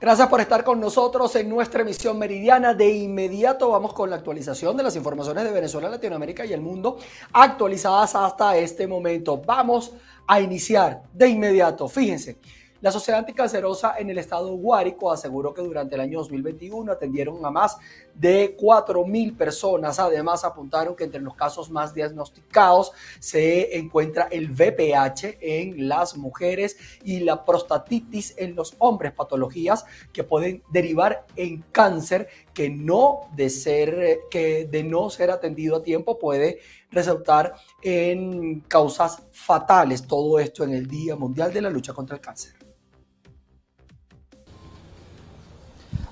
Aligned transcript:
Gracias 0.00 0.28
por 0.28 0.40
estar 0.40 0.64
con 0.64 0.80
nosotros 0.80 1.36
en 1.36 1.50
nuestra 1.50 1.82
emisión 1.82 2.18
meridiana. 2.18 2.72
De 2.72 2.90
inmediato 2.90 3.68
vamos 3.68 3.92
con 3.92 4.08
la 4.08 4.16
actualización 4.16 4.74
de 4.74 4.82
las 4.82 4.96
informaciones 4.96 5.44
de 5.44 5.50
Venezuela, 5.50 5.90
Latinoamérica 5.90 6.46
y 6.46 6.54
el 6.54 6.62
mundo 6.62 6.96
actualizadas 7.34 8.14
hasta 8.14 8.56
este 8.56 8.86
momento. 8.86 9.42
Vamos 9.44 9.92
a 10.26 10.40
iniciar 10.40 11.02
de 11.12 11.28
inmediato. 11.28 11.86
Fíjense. 11.86 12.38
La 12.80 12.90
Sociedad 12.90 13.20
Anticancerosa 13.20 13.96
en 13.98 14.08
el 14.08 14.16
estado 14.16 14.54
Guárico 14.54 15.12
aseguró 15.12 15.52
que 15.52 15.60
durante 15.60 15.96
el 15.96 16.00
año 16.00 16.20
2021 16.20 16.90
atendieron 16.90 17.44
a 17.44 17.50
más 17.50 17.76
de 18.14 18.56
4.000 18.56 19.36
personas. 19.36 19.98
Además, 19.98 20.44
apuntaron 20.44 20.96
que 20.96 21.04
entre 21.04 21.20
los 21.20 21.34
casos 21.34 21.70
más 21.70 21.92
diagnosticados 21.92 22.92
se 23.18 23.76
encuentra 23.76 24.28
el 24.30 24.52
VPH 24.52 25.36
en 25.42 25.88
las 25.88 26.16
mujeres 26.16 26.78
y 27.04 27.20
la 27.20 27.44
prostatitis 27.44 28.32
en 28.38 28.54
los 28.54 28.74
hombres, 28.78 29.12
patologías 29.12 29.84
que 30.10 30.24
pueden 30.24 30.62
derivar 30.70 31.26
en 31.36 31.62
cáncer 31.72 32.28
que 32.54 32.70
no 32.70 33.28
de 33.36 33.50
ser 33.50 34.20
que 34.30 34.64
de 34.64 34.84
no 34.84 35.10
ser 35.10 35.30
atendido 35.30 35.76
a 35.76 35.82
tiempo 35.82 36.18
puede 36.18 36.60
resultar 36.90 37.52
en 37.82 38.60
causas 38.60 39.22
fatales. 39.32 40.06
Todo 40.06 40.38
esto 40.38 40.64
en 40.64 40.72
el 40.72 40.86
Día 40.86 41.14
Mundial 41.14 41.52
de 41.52 41.60
la 41.60 41.68
Lucha 41.68 41.92
contra 41.92 42.16
el 42.16 42.22
Cáncer. 42.22 42.69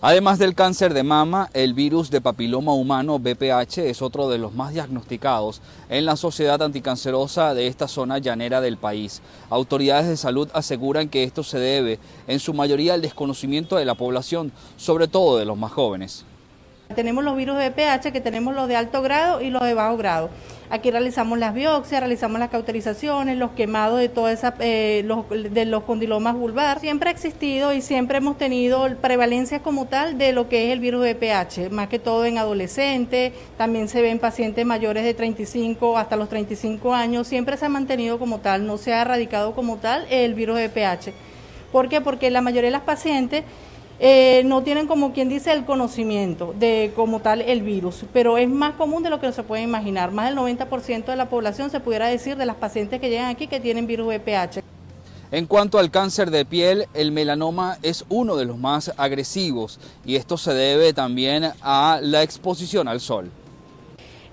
Además 0.00 0.38
del 0.38 0.54
cáncer 0.54 0.94
de 0.94 1.02
mama, 1.02 1.50
el 1.54 1.74
virus 1.74 2.08
de 2.08 2.20
papiloma 2.20 2.72
humano 2.72 3.18
BPH 3.18 3.78
es 3.78 4.00
otro 4.00 4.28
de 4.28 4.38
los 4.38 4.54
más 4.54 4.72
diagnosticados 4.72 5.60
en 5.88 6.04
la 6.04 6.14
sociedad 6.14 6.62
anticancerosa 6.62 7.52
de 7.52 7.66
esta 7.66 7.88
zona 7.88 8.18
llanera 8.18 8.60
del 8.60 8.76
país. 8.76 9.22
Autoridades 9.50 10.06
de 10.06 10.16
salud 10.16 10.48
aseguran 10.54 11.08
que 11.08 11.24
esto 11.24 11.42
se 11.42 11.58
debe 11.58 11.98
en 12.28 12.38
su 12.38 12.54
mayoría 12.54 12.94
al 12.94 13.02
desconocimiento 13.02 13.74
de 13.74 13.86
la 13.86 13.96
población, 13.96 14.52
sobre 14.76 15.08
todo 15.08 15.36
de 15.36 15.46
los 15.46 15.58
más 15.58 15.72
jóvenes. 15.72 16.24
Tenemos 16.94 17.22
los 17.22 17.36
virus 17.36 17.58
de 17.58 17.68
BPH, 17.68 18.12
que 18.12 18.20
tenemos 18.20 18.54
los 18.54 18.66
de 18.66 18.74
alto 18.74 19.02
grado 19.02 19.40
y 19.40 19.50
los 19.50 19.62
de 19.62 19.74
bajo 19.74 19.96
grado. 19.96 20.30
Aquí 20.70 20.90
realizamos 20.90 21.38
las 21.38 21.54
biopsias, 21.54 22.00
realizamos 22.00 22.40
las 22.40 22.50
cauterizaciones, 22.50 23.38
los 23.38 23.52
quemados 23.52 23.98
de 23.98 24.08
toda 24.08 24.32
esa, 24.32 24.54
eh, 24.58 25.06
de 25.50 25.64
los 25.64 25.84
condilomas 25.84 26.34
vulvar. 26.34 26.80
Siempre 26.80 27.08
ha 27.08 27.12
existido 27.12 27.72
y 27.72 27.80
siempre 27.82 28.18
hemos 28.18 28.36
tenido 28.36 28.86
prevalencia 28.96 29.60
como 29.60 29.86
tal 29.86 30.18
de 30.18 30.32
lo 30.32 30.48
que 30.48 30.66
es 30.66 30.72
el 30.72 30.80
virus 30.80 31.04
de 31.04 31.14
pH, 31.14 31.70
más 31.70 31.88
que 31.88 31.98
todo 31.98 32.24
en 32.26 32.36
adolescentes, 32.36 33.32
también 33.56 33.88
se 33.88 34.02
ven 34.02 34.18
pacientes 34.18 34.66
mayores 34.66 35.04
de 35.04 35.14
35 35.14 35.96
hasta 35.96 36.16
los 36.16 36.28
35 36.28 36.94
años, 36.94 37.26
siempre 37.26 37.56
se 37.56 37.66
ha 37.66 37.70
mantenido 37.70 38.18
como 38.18 38.40
tal, 38.40 38.66
no 38.66 38.76
se 38.76 38.92
ha 38.92 39.02
erradicado 39.02 39.54
como 39.54 39.76
tal 39.76 40.06
el 40.10 40.34
virus 40.34 40.58
de 40.58 40.68
pH. 40.68 41.12
¿Por 41.72 41.88
qué? 41.88 42.00
Porque 42.00 42.30
la 42.30 42.40
mayoría 42.40 42.68
de 42.68 42.72
las 42.72 42.82
pacientes 42.82 43.44
eh, 44.00 44.42
no 44.44 44.62
tienen 44.62 44.86
como 44.86 45.12
quien 45.12 45.28
dice 45.28 45.52
el 45.52 45.64
conocimiento 45.64 46.54
de 46.56 46.92
como 46.94 47.20
tal 47.20 47.40
el 47.42 47.62
virus, 47.62 48.04
pero 48.12 48.38
es 48.38 48.48
más 48.48 48.74
común 48.74 49.02
de 49.02 49.10
lo 49.10 49.20
que 49.20 49.32
se 49.32 49.42
puede 49.42 49.62
imaginar. 49.62 50.12
Más 50.12 50.28
del 50.28 50.38
90% 50.38 51.06
de 51.06 51.16
la 51.16 51.28
población 51.28 51.70
se 51.70 51.80
pudiera 51.80 52.06
decir 52.06 52.36
de 52.36 52.46
las 52.46 52.56
pacientes 52.56 53.00
que 53.00 53.10
llegan 53.10 53.26
aquí 53.26 53.48
que 53.48 53.58
tienen 53.58 53.86
virus 53.86 54.06
VPH. 54.14 54.62
En 55.30 55.46
cuanto 55.46 55.78
al 55.78 55.90
cáncer 55.90 56.30
de 56.30 56.44
piel, 56.44 56.86
el 56.94 57.12
melanoma 57.12 57.76
es 57.82 58.04
uno 58.08 58.36
de 58.36 58.46
los 58.46 58.56
más 58.56 58.92
agresivos 58.96 59.78
y 60.06 60.16
esto 60.16 60.38
se 60.38 60.54
debe 60.54 60.92
también 60.92 61.52
a 61.60 61.98
la 62.00 62.22
exposición 62.22 62.88
al 62.88 63.00
sol. 63.00 63.30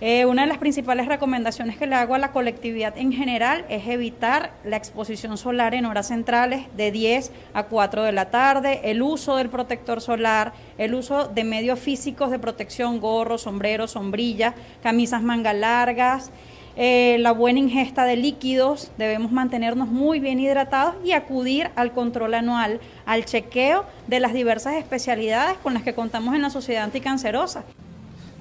Eh, 0.07 0.27
una 0.27 0.43
de 0.43 0.47
las 0.47 0.59
principales 0.59 1.07
recomendaciones 1.07 1.77
que 1.77 1.87
le 1.87 1.95
hago 1.95 2.13
a 2.13 2.19
la 2.19 2.31
colectividad 2.31 2.95
en 2.95 3.11
general 3.11 3.65
es 3.69 3.87
evitar 3.87 4.51
la 4.63 4.77
exposición 4.77 5.35
solar 5.35 5.73
en 5.73 5.85
horas 5.85 6.09
centrales 6.09 6.67
de 6.77 6.91
10 6.91 7.31
a 7.55 7.63
4 7.63 8.03
de 8.03 8.11
la 8.11 8.29
tarde, 8.29 8.81
el 8.83 9.01
uso 9.01 9.37
del 9.37 9.49
protector 9.49 10.01
solar, 10.01 10.53
el 10.77 10.93
uso 10.93 11.27
de 11.27 11.43
medios 11.43 11.79
físicos 11.79 12.29
de 12.29 12.37
protección, 12.37 12.99
gorro, 12.99 13.39
sombrero, 13.39 13.87
sombrilla, 13.87 14.53
camisas 14.83 15.23
manga 15.23 15.53
largas. 15.53 16.29
Eh, 16.75 17.17
la 17.21 17.31
buena 17.31 17.57
ingesta 17.57 18.05
de 18.05 18.15
líquidos, 18.15 18.91
debemos 18.99 19.31
mantenernos 19.31 19.87
muy 19.87 20.19
bien 20.19 20.39
hidratados 20.39 20.97
y 21.03 21.13
acudir 21.13 21.71
al 21.75 21.93
control 21.93 22.35
anual, 22.35 22.79
al 23.07 23.25
chequeo 23.25 23.85
de 24.05 24.19
las 24.19 24.33
diversas 24.33 24.75
especialidades 24.75 25.57
con 25.57 25.73
las 25.73 25.81
que 25.81 25.95
contamos 25.95 26.35
en 26.35 26.43
la 26.43 26.51
sociedad 26.51 26.83
anticancerosa. 26.83 27.63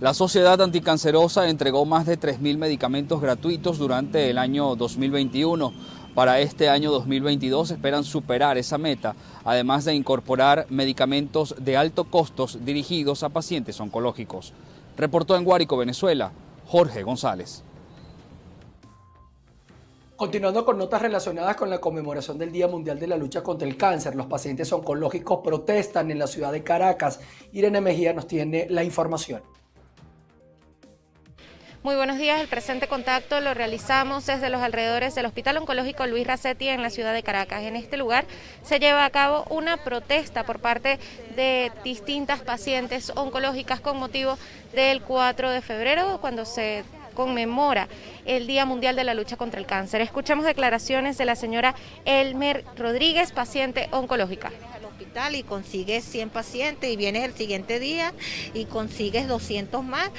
La 0.01 0.13
Sociedad 0.13 0.61
Anticancerosa 0.61 1.49
entregó 1.49 1.85
más 1.85 2.05
de 2.05 2.19
3.000 2.19 2.59
medicamentos 2.59 3.21
gratuitos 3.21 3.79
durante 3.79 4.29
el 4.29 4.39
año 4.39 4.75
2021. 4.75 5.73
Para 6.17 6.41
este 6.41 6.69
año 6.69 6.91
2022 6.91 7.71
esperan 7.71 8.03
superar 8.03 8.59
esa 8.59 8.77
meta, 8.77 9.15
además 9.45 9.85
de 9.85 9.95
incorporar 9.95 10.67
medicamentos 10.69 11.55
de 11.61 11.77
alto 11.77 12.05
costos 12.05 12.65
dirigidos 12.65 13.23
a 13.23 13.29
pacientes 13.29 13.79
oncológicos. 13.79 14.53
Reportó 14.97 15.37
en 15.37 15.45
Guárico, 15.45 15.77
Venezuela, 15.77 16.33
Jorge 16.67 17.05
González. 17.05 17.63
Continuando 20.17 20.65
con 20.65 20.77
notas 20.77 21.03
relacionadas 21.03 21.55
con 21.55 21.71
la 21.71 21.81
conmemoración 21.81 22.37
del 22.37 22.51
Día 22.51 22.67
Mundial 22.67 22.99
de 22.99 23.07
la 23.07 23.17
Lucha 23.17 23.45
contra 23.45 23.69
el 23.69 23.77
Cáncer, 23.77 24.17
los 24.17 24.27
pacientes 24.27 24.73
oncológicos 24.73 25.39
protestan 25.45 26.11
en 26.11 26.19
la 26.19 26.27
ciudad 26.27 26.51
de 26.51 26.65
Caracas. 26.65 27.21
Irene 27.53 27.81
Mejía 27.81 28.13
nos 28.13 28.27
tiene 28.27 28.67
la 28.71 28.83
información. 28.83 29.54
Muy 31.85 31.97
buenos 31.97 32.17
días, 32.17 32.41
el 32.41 32.49
presente 32.49 32.89
contacto 32.89 33.43
lo 33.43 33.53
realizamos 33.53 34.25
desde 34.25 34.49
los 34.49 34.63
alrededores 34.63 35.15
del 35.15 35.27
Hospital 35.27 35.59
Oncológico 35.59 36.07
Luis 36.07 36.27
Racetti 36.27 36.69
en 36.69 36.81
la 36.81 36.89
ciudad 36.89 37.13
de 37.13 37.23
Caracas. 37.23 37.61
En 37.61 37.77
este 37.77 37.99
lugar 37.99 38.25
se 38.63 38.81
lleva 38.81 39.05
a 39.05 39.11
cabo 39.11 39.45
una 39.51 39.77
protesta 39.77 40.45
por 40.45 40.61
parte 40.61 40.99
de 41.37 41.71
distintas 41.85 42.41
pacientes 42.41 43.13
oncológicas 43.15 43.81
con 43.81 43.99
motivo 43.99 44.39
del 44.73 45.03
4 45.03 45.51
de 45.51 45.61
febrero, 45.61 46.23
cuando 46.23 46.47
se 46.47 46.85
conmemora 47.13 47.87
el 48.25 48.47
Día 48.47 48.65
Mundial 48.65 48.97
de 48.97 49.05
la 49.05 49.13
Lucha 49.13 49.37
contra 49.37 49.61
el 49.61 49.67
Cáncer. 49.67 50.01
Escuchamos 50.01 50.47
declaraciones 50.47 51.19
de 51.19 51.27
la 51.27 51.37
señora 51.37 51.75
Elmer 52.07 52.65
Rodríguez, 52.79 53.31
paciente 53.31 53.91
oncológica 53.91 54.51
y 55.33 55.45
consigues 55.45 56.05
100 56.05 56.31
pacientes 56.31 56.91
y 56.91 56.97
vienes 56.97 57.25
el 57.25 57.35
siguiente 57.35 57.79
día 57.79 58.13
y 58.53 58.65
consigues 58.65 59.29
200 59.29 59.85
más. 59.85 60.11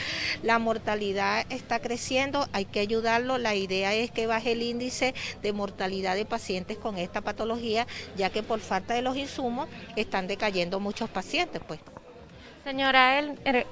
La 0.42 0.58
mortalidad 0.58 1.46
está 1.50 1.80
creciendo, 1.80 2.48
hay 2.54 2.64
que 2.64 2.80
ayudarlo. 2.80 3.38
La 3.38 3.56
idea 3.56 3.94
es 3.94 4.10
que 4.10 4.26
baje 4.26 4.54
el 4.54 4.62
índice 4.62 5.14
de 5.42 5.52
mortalidad 5.52 6.16
de 6.16 6.26
pacientes 6.26 6.78
con 6.78 6.98
esta 6.98 7.20
patología, 7.20 7.88
ya 8.16 8.30
que 8.30 8.42
por 8.42 8.62
falta 8.62 8.94
de 8.94 9.02
los 9.02 9.18
insumos 9.18 9.68
están 9.98 10.28
decayendo 10.28 10.80
muchos 10.80 11.10
pacientes, 11.10 11.62
pues. 11.68 11.82
Señora, 12.66 13.20
er, 13.20 13.68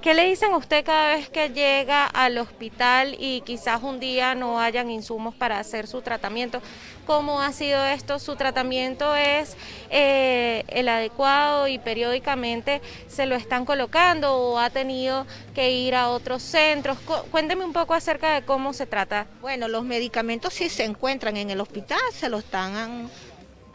¿qué 0.00 0.14
le 0.14 0.24
dicen 0.24 0.54
a 0.54 0.56
usted 0.56 0.82
cada 0.82 1.16
vez 1.16 1.28
que 1.28 1.50
llega 1.50 2.06
al 2.06 2.38
hospital 2.38 3.14
y 3.18 3.42
quizás 3.42 3.82
un 3.82 4.00
día 4.00 4.34
no 4.34 4.58
hayan 4.58 4.90
insumos 4.90 5.34
para 5.34 5.58
hacer 5.58 5.86
su 5.86 6.00
tratamiento? 6.00 6.62
¿Cómo 7.06 7.42
ha 7.42 7.52
sido 7.52 7.84
esto? 7.84 8.18
¿Su 8.18 8.36
tratamiento 8.36 9.14
es 9.14 9.54
eh, 9.90 10.64
el 10.68 10.88
adecuado 10.88 11.68
y 11.68 11.78
periódicamente 11.78 12.80
se 13.06 13.26
lo 13.26 13.34
están 13.34 13.66
colocando 13.66 14.34
o 14.34 14.58
ha 14.58 14.70
tenido 14.70 15.26
que 15.54 15.70
ir 15.70 15.94
a 15.94 16.08
otros 16.08 16.42
centros? 16.42 16.96
Cuénteme 17.30 17.66
un 17.66 17.74
poco 17.74 17.92
acerca 17.92 18.32
de 18.32 18.46
cómo 18.46 18.72
se 18.72 18.86
trata. 18.86 19.26
Bueno, 19.42 19.68
los 19.68 19.84
medicamentos 19.84 20.54
si 20.54 20.70
se 20.70 20.84
encuentran 20.84 21.36
en 21.36 21.50
el 21.50 21.60
hospital 21.60 22.00
se 22.14 22.30
los 22.30 22.44
están 22.44 23.10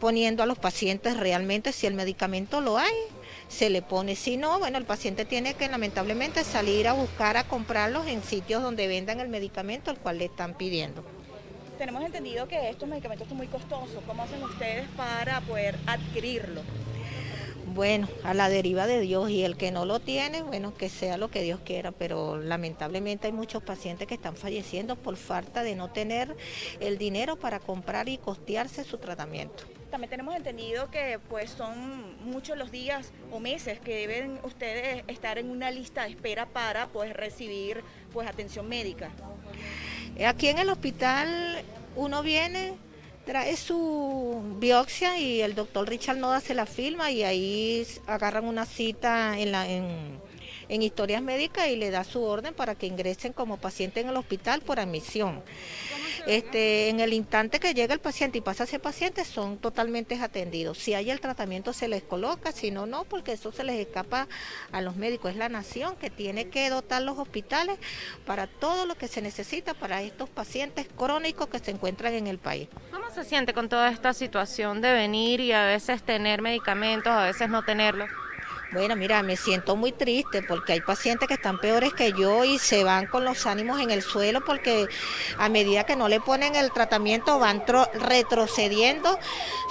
poniendo 0.00 0.42
a 0.42 0.46
los 0.46 0.58
pacientes 0.58 1.16
realmente 1.16 1.72
si 1.72 1.86
el 1.86 1.94
medicamento 1.94 2.60
lo 2.60 2.76
hay 2.76 2.92
se 3.48 3.70
le 3.70 3.82
pone. 3.82 4.16
Si 4.16 4.36
no, 4.36 4.58
bueno, 4.58 4.78
el 4.78 4.84
paciente 4.84 5.24
tiene 5.24 5.54
que 5.54 5.68
lamentablemente 5.68 6.44
salir 6.44 6.88
a 6.88 6.92
buscar 6.92 7.36
a 7.36 7.44
comprarlos 7.44 8.06
en 8.06 8.22
sitios 8.22 8.62
donde 8.62 8.86
vendan 8.86 9.20
el 9.20 9.28
medicamento 9.28 9.90
al 9.90 9.98
cual 9.98 10.18
le 10.18 10.26
están 10.26 10.54
pidiendo. 10.54 11.04
Tenemos 11.78 12.04
entendido 12.04 12.46
que 12.46 12.70
estos 12.70 12.88
medicamentos 12.88 13.26
son 13.28 13.36
muy 13.36 13.48
costosos. 13.48 14.02
¿Cómo 14.06 14.22
hacen 14.22 14.42
ustedes 14.42 14.86
para 14.96 15.40
poder 15.40 15.76
adquirirlo? 15.86 16.62
Bueno, 17.74 18.08
a 18.22 18.34
la 18.34 18.48
deriva 18.48 18.86
de 18.86 19.00
Dios 19.00 19.30
y 19.30 19.42
el 19.42 19.56
que 19.56 19.72
no 19.72 19.84
lo 19.84 19.98
tiene, 19.98 20.42
bueno, 20.42 20.74
que 20.74 20.88
sea 20.88 21.16
lo 21.16 21.30
que 21.30 21.42
Dios 21.42 21.58
quiera, 21.64 21.90
pero 21.90 22.36
lamentablemente 22.36 23.26
hay 23.26 23.32
muchos 23.32 23.62
pacientes 23.62 24.06
que 24.06 24.14
están 24.14 24.36
falleciendo 24.36 24.94
por 24.94 25.16
falta 25.16 25.64
de 25.64 25.74
no 25.74 25.90
tener 25.90 26.36
el 26.78 26.98
dinero 26.98 27.36
para 27.36 27.58
comprar 27.58 28.08
y 28.08 28.18
costearse 28.18 28.84
su 28.84 28.98
tratamiento. 28.98 29.64
También 29.94 30.10
tenemos 30.10 30.34
entendido 30.34 30.90
que 30.90 31.20
pues 31.28 31.50
son 31.50 32.16
muchos 32.28 32.58
los 32.58 32.72
días 32.72 33.12
o 33.30 33.38
meses 33.38 33.78
que 33.78 33.94
deben 33.94 34.40
ustedes 34.42 35.04
estar 35.06 35.38
en 35.38 35.48
una 35.48 35.70
lista 35.70 36.02
de 36.02 36.10
espera 36.10 36.46
para 36.46 36.88
pues 36.88 37.12
recibir 37.12 37.80
pues 38.12 38.26
atención 38.28 38.68
médica. 38.68 39.12
Aquí 40.26 40.48
en 40.48 40.58
el 40.58 40.68
hospital 40.68 41.62
uno 41.94 42.24
viene, 42.24 42.72
trae 43.24 43.56
su 43.56 44.56
biopsia 44.58 45.16
y 45.16 45.42
el 45.42 45.54
doctor 45.54 45.88
Richard 45.88 46.16
Noda 46.16 46.40
se 46.40 46.54
la 46.54 46.66
filma 46.66 47.12
y 47.12 47.22
ahí 47.22 47.86
agarran 48.08 48.46
una 48.46 48.66
cita 48.66 49.38
en, 49.38 49.52
la, 49.52 49.68
en, 49.70 50.18
en 50.68 50.82
historias 50.82 51.22
médicas 51.22 51.68
y 51.68 51.76
le 51.76 51.92
da 51.92 52.02
su 52.02 52.20
orden 52.20 52.52
para 52.52 52.74
que 52.74 52.88
ingresen 52.88 53.32
como 53.32 53.58
paciente 53.58 54.00
en 54.00 54.08
el 54.08 54.16
hospital 54.16 54.60
por 54.60 54.80
admisión. 54.80 55.40
Este, 56.26 56.88
en 56.88 57.00
el 57.00 57.12
instante 57.12 57.60
que 57.60 57.74
llega 57.74 57.94
el 57.94 58.00
paciente 58.00 58.38
y 58.38 58.40
pasa 58.40 58.64
ese 58.64 58.78
paciente, 58.78 59.24
son 59.24 59.58
totalmente 59.58 60.14
atendidos. 60.20 60.78
Si 60.78 60.94
hay 60.94 61.10
el 61.10 61.20
tratamiento, 61.20 61.72
se 61.72 61.88
les 61.88 62.02
coloca, 62.02 62.52
si 62.52 62.70
no, 62.70 62.86
no, 62.86 63.04
porque 63.04 63.32
eso 63.32 63.52
se 63.52 63.64
les 63.64 63.78
escapa 63.78 64.28
a 64.72 64.80
los 64.80 64.96
médicos. 64.96 65.32
Es 65.32 65.36
la 65.36 65.48
nación 65.48 65.96
que 65.96 66.10
tiene 66.10 66.48
que 66.48 66.70
dotar 66.70 67.02
los 67.02 67.18
hospitales 67.18 67.78
para 68.26 68.46
todo 68.46 68.86
lo 68.86 68.94
que 68.94 69.08
se 69.08 69.22
necesita 69.22 69.74
para 69.74 70.02
estos 70.02 70.28
pacientes 70.28 70.86
crónicos 70.96 71.48
que 71.48 71.58
se 71.58 71.70
encuentran 71.70 72.14
en 72.14 72.26
el 72.26 72.38
país. 72.38 72.68
¿Cómo 72.90 73.10
se 73.10 73.24
siente 73.24 73.52
con 73.52 73.68
toda 73.68 73.90
esta 73.90 74.12
situación 74.12 74.80
de 74.80 74.92
venir 74.92 75.40
y 75.40 75.52
a 75.52 75.66
veces 75.66 76.02
tener 76.02 76.42
medicamentos, 76.42 77.12
a 77.12 77.24
veces 77.24 77.48
no 77.48 77.62
tenerlos? 77.64 78.08
Bueno, 78.74 78.96
mira, 78.96 79.22
me 79.22 79.36
siento 79.36 79.76
muy 79.76 79.92
triste 79.92 80.42
porque 80.42 80.72
hay 80.72 80.80
pacientes 80.80 81.28
que 81.28 81.34
están 81.34 81.60
peores 81.60 81.94
que 81.94 82.12
yo 82.12 82.42
y 82.42 82.58
se 82.58 82.82
van 82.82 83.06
con 83.06 83.24
los 83.24 83.46
ánimos 83.46 83.80
en 83.80 83.92
el 83.92 84.02
suelo 84.02 84.44
porque 84.44 84.88
a 85.38 85.48
medida 85.48 85.84
que 85.84 85.94
no 85.94 86.08
le 86.08 86.18
ponen 86.18 86.56
el 86.56 86.72
tratamiento 86.72 87.38
van 87.38 87.62
retrocediendo 87.94 89.16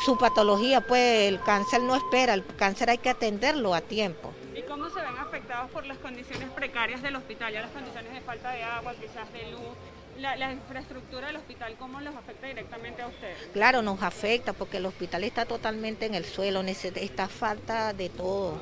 su 0.06 0.18
patología, 0.18 0.80
pues 0.80 1.28
el 1.28 1.42
cáncer 1.44 1.82
no 1.82 1.98
espera, 1.98 2.34
el 2.34 2.46
cáncer 2.56 2.92
hay 2.92 2.98
que 2.98 3.10
atenderlo 3.10 3.76
a 3.76 3.82
tiempo. 3.82 4.34
¿Y 4.56 4.62
cómo 4.62 4.90
se 4.90 5.02
ven 5.02 5.18
afectados 5.18 5.70
por 5.72 5.86
las 5.86 5.98
condiciones 5.98 6.50
precarias 6.52 7.02
del 7.02 7.18
hospital, 7.18 7.52
ya 7.52 7.62
las 7.62 7.72
condiciones 7.72 8.14
de 8.14 8.22
falta 8.22 8.52
de 8.52 8.64
agua, 8.64 8.94
quizás 8.94 9.34
de 9.34 9.52
luz? 9.52 9.76
la, 10.20 10.52
infraestructura 10.52 11.28
del 11.28 11.38
hospital, 11.38 11.76
¿cómo 11.78 12.00
los 12.02 12.16
afecta 12.16 12.48
directamente 12.48 13.02
a 13.02 13.08
ustedes? 13.08 13.38
Claro, 13.54 13.82
nos 13.82 14.02
afecta 14.02 14.54
porque 14.54 14.78
el 14.78 14.86
hospital 14.86 15.24
está 15.24 15.46
totalmente 15.46 16.06
en 16.06 16.16
el 16.16 16.26
suelo, 16.26 16.62
está 16.62 17.28
falta 17.28 17.94
de 17.94 18.10
todo. 18.10 18.58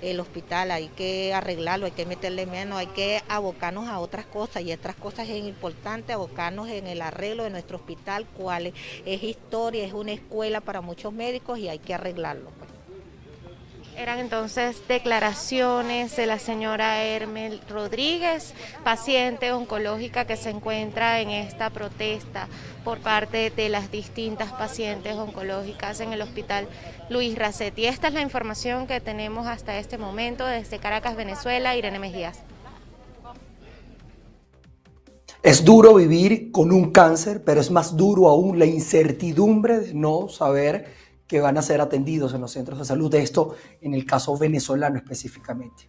El 0.00 0.20
hospital 0.20 0.70
hay 0.70 0.90
que 0.90 1.32
arreglarlo, 1.34 1.86
hay 1.86 1.92
que 1.92 2.06
meterle 2.06 2.46
menos, 2.46 2.78
hay 2.78 2.88
que 2.88 3.22
abocarnos 3.28 3.88
a 3.88 3.98
otras 4.00 4.26
cosas 4.26 4.62
y 4.62 4.72
otras 4.72 4.96
cosas 4.96 5.28
es 5.28 5.36
importante 5.44 6.12
abocarnos 6.12 6.68
en 6.68 6.86
el 6.86 7.02
arreglo 7.02 7.44
de 7.44 7.50
nuestro 7.50 7.76
hospital, 7.78 8.28
cuál 8.30 8.72
es 9.04 9.22
historia, 9.22 9.84
es 9.84 9.92
una 9.92 10.12
escuela 10.12 10.60
para 10.60 10.80
muchos 10.82 11.12
médicos 11.12 11.58
y 11.58 11.68
hay 11.68 11.80
que 11.80 11.94
arreglarlo. 11.94 12.52
Pues. 12.52 12.75
Eran 13.96 14.18
entonces 14.18 14.82
declaraciones 14.88 16.16
de 16.16 16.26
la 16.26 16.38
señora 16.38 17.02
Hermel 17.02 17.62
Rodríguez, 17.66 18.52
paciente 18.84 19.52
oncológica 19.52 20.26
que 20.26 20.36
se 20.36 20.50
encuentra 20.50 21.22
en 21.22 21.30
esta 21.30 21.70
protesta 21.70 22.46
por 22.84 22.98
parte 22.98 23.48
de 23.48 23.70
las 23.70 23.90
distintas 23.90 24.52
pacientes 24.52 25.14
oncológicas 25.14 26.00
en 26.00 26.12
el 26.12 26.20
hospital 26.20 26.68
Luis 27.08 27.38
Racetti. 27.38 27.86
Esta 27.86 28.08
es 28.08 28.14
la 28.14 28.20
información 28.20 28.86
que 28.86 29.00
tenemos 29.00 29.46
hasta 29.46 29.78
este 29.78 29.96
momento 29.96 30.44
desde 30.44 30.78
Caracas, 30.78 31.16
Venezuela. 31.16 31.74
Irene 31.74 31.98
Mejías. 31.98 32.40
Es 35.42 35.64
duro 35.64 35.94
vivir 35.94 36.50
con 36.52 36.70
un 36.70 36.90
cáncer, 36.90 37.44
pero 37.44 37.62
es 37.62 37.70
más 37.70 37.96
duro 37.96 38.28
aún 38.28 38.58
la 38.58 38.66
incertidumbre 38.66 39.78
de 39.78 39.94
no 39.94 40.28
saber 40.28 41.05
que 41.26 41.40
van 41.40 41.58
a 41.58 41.62
ser 41.62 41.80
atendidos 41.80 42.34
en 42.34 42.40
los 42.40 42.52
centros 42.52 42.78
de 42.78 42.84
salud. 42.84 43.10
De 43.10 43.22
esto 43.22 43.54
en 43.80 43.94
el 43.94 44.04
caso 44.06 44.36
venezolano 44.36 44.96
específicamente. 44.96 45.88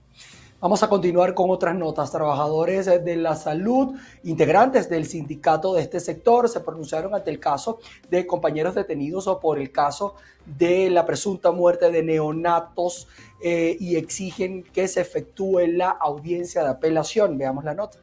Vamos 0.60 0.82
a 0.82 0.90
continuar 0.90 1.36
con 1.36 1.52
otras 1.52 1.76
notas. 1.76 2.12
Trabajadores 2.12 2.88
de 2.88 3.16
la 3.16 3.36
salud, 3.36 3.96
integrantes 4.24 4.90
del 4.90 5.06
sindicato 5.06 5.76
de 5.76 5.84
este 5.84 6.00
sector, 6.00 6.50
se 6.50 6.62
pronunciaron 6.62 7.14
ante 7.14 7.30
el 7.30 7.40
caso 7.40 7.78
de 8.10 8.26
compañeros 8.26 8.74
detenidos 8.74 9.28
o 9.28 9.40
por 9.40 9.60
el 9.60 9.72
caso 9.72 10.16
de 10.48 10.90
la 10.90 11.06
presunta 11.06 11.52
muerte 11.52 11.92
de 11.92 12.02
neonatos 12.02 13.08
eh, 13.40 13.78
y 13.80 13.98
exigen 13.98 14.64
que 14.64 14.88
se 14.88 15.02
efectúe 15.02 15.68
la 15.68 15.92
audiencia 15.92 16.64
de 16.64 16.70
apelación. 16.70 17.38
Veamos 17.38 17.64
la 17.64 17.76
nota. 17.76 18.00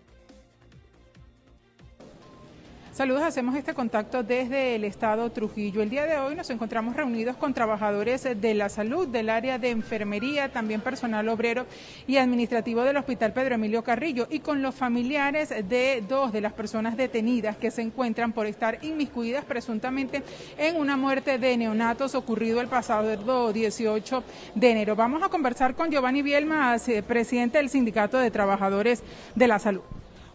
Saludos, 2.94 3.24
hacemos 3.24 3.56
este 3.56 3.74
contacto 3.74 4.22
desde 4.22 4.76
el 4.76 4.84
estado 4.84 5.28
Trujillo. 5.32 5.82
El 5.82 5.90
día 5.90 6.06
de 6.06 6.16
hoy 6.16 6.36
nos 6.36 6.48
encontramos 6.50 6.94
reunidos 6.94 7.36
con 7.36 7.52
trabajadores 7.52 8.22
de 8.22 8.54
la 8.54 8.68
salud, 8.68 9.08
del 9.08 9.30
área 9.30 9.58
de 9.58 9.70
enfermería, 9.70 10.52
también 10.52 10.80
personal 10.80 11.28
obrero 11.28 11.66
y 12.06 12.18
administrativo 12.18 12.82
del 12.82 12.96
Hospital 12.96 13.32
Pedro 13.32 13.56
Emilio 13.56 13.82
Carrillo 13.82 14.28
y 14.30 14.38
con 14.38 14.62
los 14.62 14.76
familiares 14.76 15.48
de 15.48 16.04
dos 16.08 16.32
de 16.32 16.40
las 16.40 16.52
personas 16.52 16.96
detenidas 16.96 17.56
que 17.56 17.72
se 17.72 17.82
encuentran 17.82 18.32
por 18.32 18.46
estar 18.46 18.78
inmiscuidas 18.84 19.44
presuntamente 19.44 20.22
en 20.56 20.76
una 20.76 20.96
muerte 20.96 21.38
de 21.38 21.56
neonatos 21.56 22.14
ocurrido 22.14 22.60
el 22.60 22.68
pasado 22.68 23.52
18 23.52 24.22
de 24.54 24.70
enero. 24.70 24.94
Vamos 24.94 25.20
a 25.24 25.30
conversar 25.30 25.74
con 25.74 25.90
Giovanni 25.90 26.22
Bielma, 26.22 26.76
eh, 26.86 27.02
presidente 27.02 27.58
del 27.58 27.70
Sindicato 27.70 28.18
de 28.18 28.30
Trabajadores 28.30 29.02
de 29.34 29.48
la 29.48 29.58
Salud. 29.58 29.82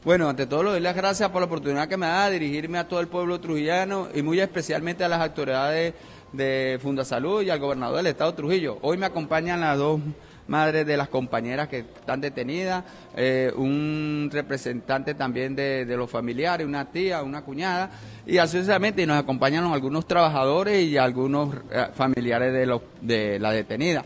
Bueno, 0.09 0.27
ante 0.27 0.47
todo, 0.47 0.63
le 0.63 0.71
doy 0.71 0.79
las 0.79 0.95
gracias 0.95 1.29
por 1.29 1.39
la 1.39 1.45
oportunidad 1.45 1.87
que 1.87 1.95
me 1.95 2.07
da 2.07 2.31
de 2.31 2.39
dirigirme 2.39 2.79
a 2.79 2.87
todo 2.87 2.99
el 2.99 3.07
pueblo 3.07 3.39
trujillano 3.39 4.07
y 4.11 4.23
muy 4.23 4.39
especialmente 4.39 5.03
a 5.03 5.07
las 5.07 5.21
autoridades 5.21 5.93
de 6.33 6.79
Fundasalud 6.81 7.43
y 7.43 7.51
al 7.51 7.59
gobernador 7.59 7.97
del 7.97 8.07
estado 8.07 8.33
Trujillo. 8.33 8.79
Hoy 8.81 8.97
me 8.97 9.05
acompañan 9.05 9.61
las 9.61 9.77
dos 9.77 10.01
madres 10.47 10.87
de 10.87 10.97
las 10.97 11.09
compañeras 11.09 11.67
que 11.67 11.81
están 11.81 12.21
detenidas, 12.21 12.85
eh, 13.15 13.53
un 13.55 14.31
representante 14.33 15.13
también 15.13 15.55
de, 15.55 15.85
los 15.95 16.09
familiares, 16.09 16.65
una 16.65 16.85
tía, 16.85 17.21
una 17.21 17.43
cuñada, 17.43 17.91
y 18.25 18.37
y 18.39 19.05
nos 19.05 19.19
acompañan 19.19 19.65
algunos 19.65 20.07
trabajadores 20.07 20.85
y 20.85 20.97
algunos 20.97 21.53
eh, 21.69 21.85
familiares 21.93 22.51
de, 22.51 22.65
los, 22.65 22.81
de 22.99 23.37
la 23.37 23.51
detenida. 23.51 24.03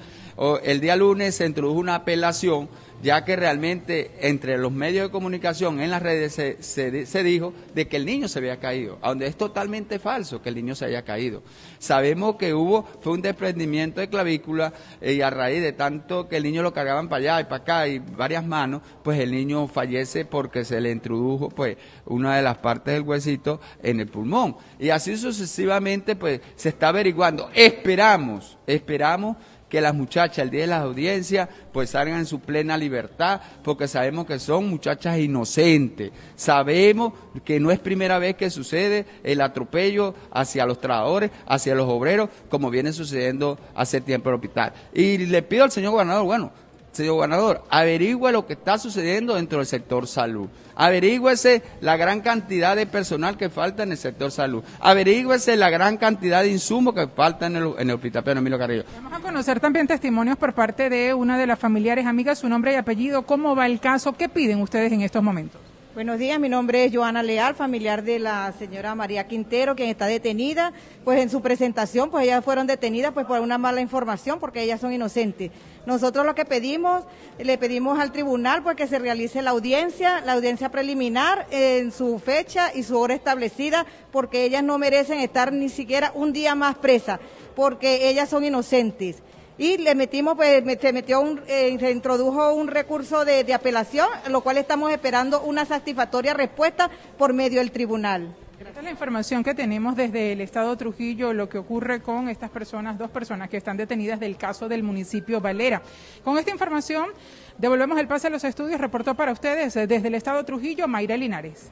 el 0.65 0.81
día 0.81 0.97
lunes 0.97 1.35
se 1.35 1.45
introdujo 1.45 1.79
una 1.79 1.95
apelación 1.95 2.67
ya 3.03 3.25
que 3.25 3.35
realmente 3.35 4.11
entre 4.21 4.57
los 4.57 4.71
medios 4.71 5.07
de 5.07 5.11
comunicación 5.11 5.81
en 5.81 5.91
las 5.91 6.01
redes 6.01 6.33
se, 6.33 7.23
dijo 7.23 7.53
de 7.75 7.87
que 7.87 7.97
el 7.97 8.05
niño 8.05 8.29
se 8.29 8.39
había 8.39 8.61
caído, 8.61 8.97
donde 9.03 9.27
es 9.27 9.35
totalmente 9.35 9.99
falso 9.99 10.41
que 10.41 10.47
el 10.47 10.55
niño 10.55 10.73
se 10.73 10.85
haya 10.85 11.03
caído. 11.03 11.43
Sabemos 11.79 12.37
que 12.37 12.53
hubo, 12.53 12.87
fue 13.01 13.11
un 13.11 13.21
desprendimiento 13.21 13.99
de 13.99 14.07
clavícula 14.07 14.71
eh, 15.01 15.13
y 15.13 15.21
a 15.21 15.29
raíz 15.29 15.61
de 15.61 15.73
tanto 15.73 16.29
que 16.29 16.37
el 16.37 16.43
niño 16.43 16.63
lo 16.63 16.73
cargaban 16.73 17.09
para 17.09 17.19
allá 17.19 17.41
y 17.41 17.43
para 17.43 17.55
acá 17.57 17.87
y 17.89 17.99
varias 17.99 18.45
manos, 18.45 18.81
pues 19.03 19.19
el 19.19 19.31
niño 19.31 19.67
fallece 19.67 20.23
porque 20.23 20.63
se 20.63 20.79
le 20.79 20.91
introdujo 20.91 21.49
pues 21.49 21.75
una 22.05 22.37
de 22.37 22.41
las 22.41 22.57
partes 22.59 22.93
del 22.93 23.03
huesito 23.03 23.59
en 23.81 23.99
el 23.99 24.07
pulmón. 24.07 24.55
Y 24.79 24.89
así 24.91 25.17
sucesivamente 25.17 26.15
pues 26.15 26.39
se 26.55 26.69
está 26.69 26.87
averiguando. 26.87 27.49
Esperamos, 27.53 28.57
esperamos 28.65 29.35
que 29.73 29.81
las 29.81 29.95
muchachas 29.95 30.37
el 30.37 30.51
día 30.51 30.61
de 30.61 30.67
las 30.67 30.83
audiencias 30.83 31.49
pues 31.71 31.89
salgan 31.89 32.19
en 32.19 32.27
su 32.27 32.39
plena 32.39 32.77
libertad, 32.77 33.41
porque 33.63 33.87
sabemos 33.87 34.27
que 34.27 34.37
son 34.37 34.69
muchachas 34.69 35.17
inocentes. 35.17 36.11
Sabemos 36.35 37.13
que 37.43 37.59
no 37.59 37.71
es 37.71 37.79
primera 37.79 38.19
vez 38.19 38.35
que 38.35 38.51
sucede 38.51 39.07
el 39.23 39.41
atropello 39.41 40.13
hacia 40.29 40.67
los 40.67 40.79
trabajadores, 40.79 41.31
hacia 41.47 41.73
los 41.73 41.89
obreros, 41.89 42.29
como 42.49 42.69
viene 42.69 42.93
sucediendo 42.93 43.57
hace 43.73 43.99
tiempo 43.99 44.29
en 44.29 44.33
el 44.33 44.35
hospital. 44.35 44.73
Y 44.93 45.17
le 45.17 45.41
pido 45.41 45.63
al 45.63 45.71
señor 45.71 45.93
gobernador, 45.93 46.25
bueno, 46.25 46.51
señor 46.93 47.15
gobernador, 47.15 47.63
averigüe 47.69 48.31
lo 48.31 48.45
que 48.45 48.53
está 48.53 48.77
sucediendo 48.77 49.35
dentro 49.35 49.57
del 49.57 49.67
sector 49.67 50.07
salud. 50.07 50.47
Averígüese 50.75 51.61
la 51.81 51.97
gran 51.97 52.21
cantidad 52.21 52.75
de 52.75 52.85
personal 52.85 53.37
que 53.37 53.49
falta 53.49 53.83
en 53.83 53.91
el 53.91 53.97
sector 53.97 54.31
salud. 54.31 54.63
Averígüese 54.79 55.55
la 55.55 55.69
gran 55.69 55.97
cantidad 55.97 56.41
de 56.41 56.49
insumos 56.49 56.93
que 56.93 57.07
falta 57.07 57.47
en 57.47 57.57
el, 57.57 57.73
en 57.77 57.89
el 57.89 57.95
Hospital 57.95 58.23
Pedro 58.23 58.39
Emilio 58.39 58.57
Carrillo. 58.57 58.83
Vamos 58.95 59.13
a 59.13 59.21
conocer 59.21 59.59
también 59.59 59.87
testimonios 59.87 60.37
por 60.37 60.53
parte 60.53 60.89
de 60.89 61.13
una 61.13 61.37
de 61.37 61.47
las 61.47 61.59
familiares 61.59 62.05
amigas, 62.05 62.39
su 62.39 62.49
nombre 62.49 62.73
y 62.73 62.75
apellido, 62.75 63.23
cómo 63.23 63.55
va 63.55 63.65
el 63.65 63.79
caso, 63.79 64.13
qué 64.13 64.29
piden 64.29 64.61
ustedes 64.61 64.91
en 64.91 65.01
estos 65.01 65.21
momentos. 65.21 65.72
Buenos 65.93 66.17
días, 66.17 66.39
mi 66.39 66.49
nombre 66.49 66.85
es 66.85 66.91
Joana 66.91 67.21
Leal, 67.21 67.53
familiar 67.53 68.01
de 68.01 68.17
la 68.17 68.51
señora 68.57 68.95
María 68.95 69.27
Quintero, 69.27 69.75
quien 69.75 69.89
está 69.89 70.07
detenida. 70.07 70.73
Pues 71.03 71.21
en 71.21 71.29
su 71.29 71.43
presentación, 71.43 72.09
pues 72.09 72.23
ellas 72.23 72.43
fueron 72.43 72.65
detenidas 72.65 73.13
pues 73.13 73.27
por 73.27 73.39
una 73.41 73.59
mala 73.59 73.79
información, 73.79 74.39
porque 74.39 74.63
ellas 74.63 74.81
son 74.81 74.91
inocentes. 74.91 75.51
Nosotros 75.85 76.25
lo 76.25 76.33
que 76.33 76.45
pedimos, 76.45 77.03
le 77.37 77.59
pedimos 77.59 77.99
al 77.99 78.11
tribunal 78.11 78.63
pues 78.63 78.75
que 78.75 78.87
se 78.87 78.97
realice 78.97 79.43
la 79.43 79.51
audiencia, 79.51 80.21
la 80.21 80.33
audiencia 80.33 80.69
preliminar 80.69 81.45
en 81.51 81.91
su 81.91 82.17
fecha 82.17 82.73
y 82.73 82.81
su 82.81 82.97
hora 82.97 83.13
establecida, 83.13 83.85
porque 84.11 84.45
ellas 84.45 84.63
no 84.63 84.79
merecen 84.79 85.19
estar 85.19 85.53
ni 85.53 85.69
siquiera 85.69 86.11
un 86.15 86.33
día 86.33 86.55
más 86.55 86.73
presas, 86.73 87.19
porque 87.55 88.09
ellas 88.09 88.29
son 88.29 88.43
inocentes 88.43 89.21
y 89.63 89.77
le 89.77 89.95
metimos, 89.95 90.35
pues 90.35 90.61
se 90.81 90.91
metió 90.91 91.21
un, 91.21 91.39
eh, 91.47 91.77
se 91.79 91.89
introdujo 91.89 92.53
un 92.53 92.67
recurso 92.67 93.23
de, 93.23 93.45
de, 93.45 93.53
apelación, 93.53 94.09
lo 94.27 94.41
cual 94.41 94.57
estamos 94.57 94.91
esperando 94.91 95.41
una 95.41 95.63
satisfactoria 95.63 96.33
respuesta 96.33 96.89
por 97.17 97.31
medio 97.31 97.59
del 97.59 97.71
tribunal. 97.71 98.35
Esta 98.59 98.79
es 98.79 98.83
la 98.83 98.91
información 98.91 99.41
que 99.41 99.55
tenemos 99.55 99.95
desde 99.95 100.33
el 100.33 100.41
Estado 100.41 100.75
Trujillo, 100.75 101.31
lo 101.31 101.47
que 101.47 101.59
ocurre 101.59 102.01
con 102.01 102.27
estas 102.27 102.49
personas, 102.49 102.97
dos 102.97 103.09
personas 103.09 103.49
que 103.49 103.55
están 103.55 103.77
detenidas 103.77 104.19
del 104.19 104.35
caso 104.35 104.67
del 104.67 104.83
municipio 104.83 105.39
Valera. 105.39 105.81
Con 106.25 106.37
esta 106.37 106.51
información, 106.51 107.11
devolvemos 107.57 107.97
el 107.99 108.07
pase 108.07 108.27
a 108.27 108.31
los 108.31 108.43
estudios. 108.43 108.81
Reportó 108.81 109.15
para 109.15 109.31
ustedes 109.31 109.75
desde 109.75 110.07
el 110.07 110.15
Estado 110.15 110.43
Trujillo, 110.43 110.89
Mayra 110.89 111.15
Linares. 111.15 111.71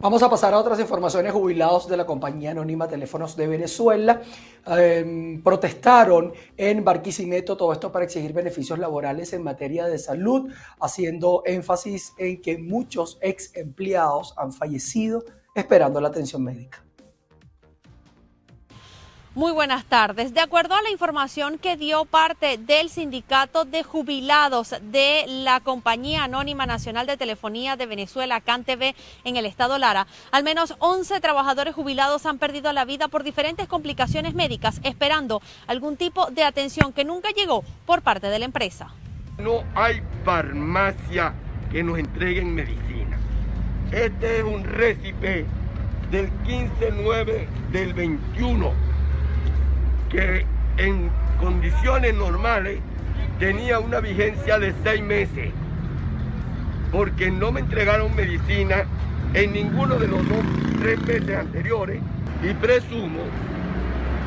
Vamos 0.00 0.22
a 0.22 0.30
pasar 0.30 0.54
a 0.54 0.58
otras 0.60 0.78
informaciones. 0.78 1.32
Jubilados 1.32 1.88
de 1.88 1.96
la 1.96 2.06
compañía 2.06 2.52
anónima 2.52 2.86
Teléfonos 2.86 3.34
de 3.34 3.48
Venezuela 3.48 4.22
em, 4.64 5.42
protestaron 5.42 6.32
en 6.56 6.84
Barquisimeto, 6.84 7.56
todo 7.56 7.72
esto 7.72 7.90
para 7.90 8.04
exigir 8.04 8.32
beneficios 8.32 8.78
laborales 8.78 9.32
en 9.32 9.42
materia 9.42 9.86
de 9.86 9.98
salud, 9.98 10.52
haciendo 10.80 11.42
énfasis 11.44 12.12
en 12.16 12.40
que 12.40 12.58
muchos 12.58 13.18
ex 13.20 13.50
empleados 13.56 14.34
han 14.36 14.52
fallecido 14.52 15.24
esperando 15.52 16.00
la 16.00 16.08
atención 16.08 16.44
médica. 16.44 16.87
Muy 19.38 19.52
buenas 19.52 19.84
tardes. 19.84 20.34
De 20.34 20.40
acuerdo 20.40 20.74
a 20.74 20.82
la 20.82 20.90
información 20.90 21.58
que 21.58 21.76
dio 21.76 22.04
parte 22.06 22.58
del 22.58 22.90
sindicato 22.90 23.64
de 23.64 23.84
jubilados 23.84 24.74
de 24.82 25.26
la 25.28 25.60
Compañía 25.60 26.24
Anónima 26.24 26.66
Nacional 26.66 27.06
de 27.06 27.16
Telefonía 27.16 27.76
de 27.76 27.86
Venezuela, 27.86 28.40
CanTV, 28.40 28.96
en 29.22 29.36
el 29.36 29.46
estado 29.46 29.78
Lara, 29.78 30.08
al 30.32 30.42
menos 30.42 30.74
11 30.80 31.20
trabajadores 31.20 31.76
jubilados 31.76 32.26
han 32.26 32.38
perdido 32.38 32.72
la 32.72 32.84
vida 32.84 33.06
por 33.06 33.22
diferentes 33.22 33.68
complicaciones 33.68 34.34
médicas, 34.34 34.80
esperando 34.82 35.40
algún 35.68 35.96
tipo 35.96 36.26
de 36.32 36.42
atención 36.42 36.92
que 36.92 37.04
nunca 37.04 37.30
llegó 37.30 37.62
por 37.86 38.02
parte 38.02 38.26
de 38.26 38.40
la 38.40 38.44
empresa. 38.44 38.88
No 39.38 39.62
hay 39.76 40.02
farmacia 40.24 41.32
que 41.70 41.84
nos 41.84 41.96
entreguen 42.00 42.56
medicina. 42.56 43.16
Este 43.92 44.38
es 44.38 44.44
un 44.44 44.64
récipe 44.64 45.46
del 46.10 46.28
15-9 46.42 47.46
del 47.70 47.94
21 47.94 48.87
que 50.08 50.44
en 50.78 51.10
condiciones 51.40 52.14
normales 52.14 52.78
tenía 53.38 53.78
una 53.78 54.00
vigencia 54.00 54.58
de 54.58 54.74
seis 54.82 55.02
meses, 55.02 55.50
porque 56.90 57.30
no 57.30 57.52
me 57.52 57.60
entregaron 57.60 58.14
medicina 58.16 58.84
en 59.34 59.52
ninguno 59.52 59.98
de 59.98 60.08
los 60.08 60.26
dos, 60.28 60.44
tres 60.80 61.00
meses 61.00 61.36
anteriores 61.36 62.00
y 62.42 62.54
presumo 62.54 63.20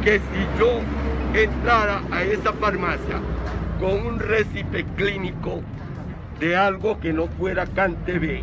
que 0.03 0.19
si 0.19 0.59
yo 0.59 0.79
entrara 1.33 2.01
a 2.11 2.23
esa 2.23 2.53
farmacia 2.53 3.19
con 3.79 4.05
un 4.05 4.19
récipe 4.19 4.85
clínico 4.95 5.61
de 6.39 6.55
algo 6.55 6.99
que 6.99 7.13
no 7.13 7.27
fuera 7.27 7.65
CanTV, 7.65 8.41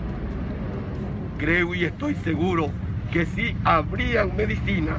creo 1.39 1.75
y 1.75 1.85
estoy 1.85 2.15
seguro 2.17 2.71
que 3.13 3.27
sí 3.27 3.57
habrían 3.65 4.37
medicina 4.37 4.99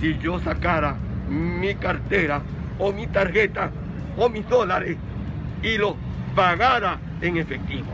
si 0.00 0.18
yo 0.18 0.38
sacara 0.40 0.96
mi 1.28 1.74
cartera 1.74 2.42
o 2.78 2.92
mi 2.92 3.06
tarjeta 3.06 3.70
o 4.16 4.28
mis 4.28 4.48
dólares 4.48 4.96
y 5.62 5.78
lo 5.78 5.96
pagara 6.34 6.98
en 7.20 7.36
efectivo. 7.36 7.93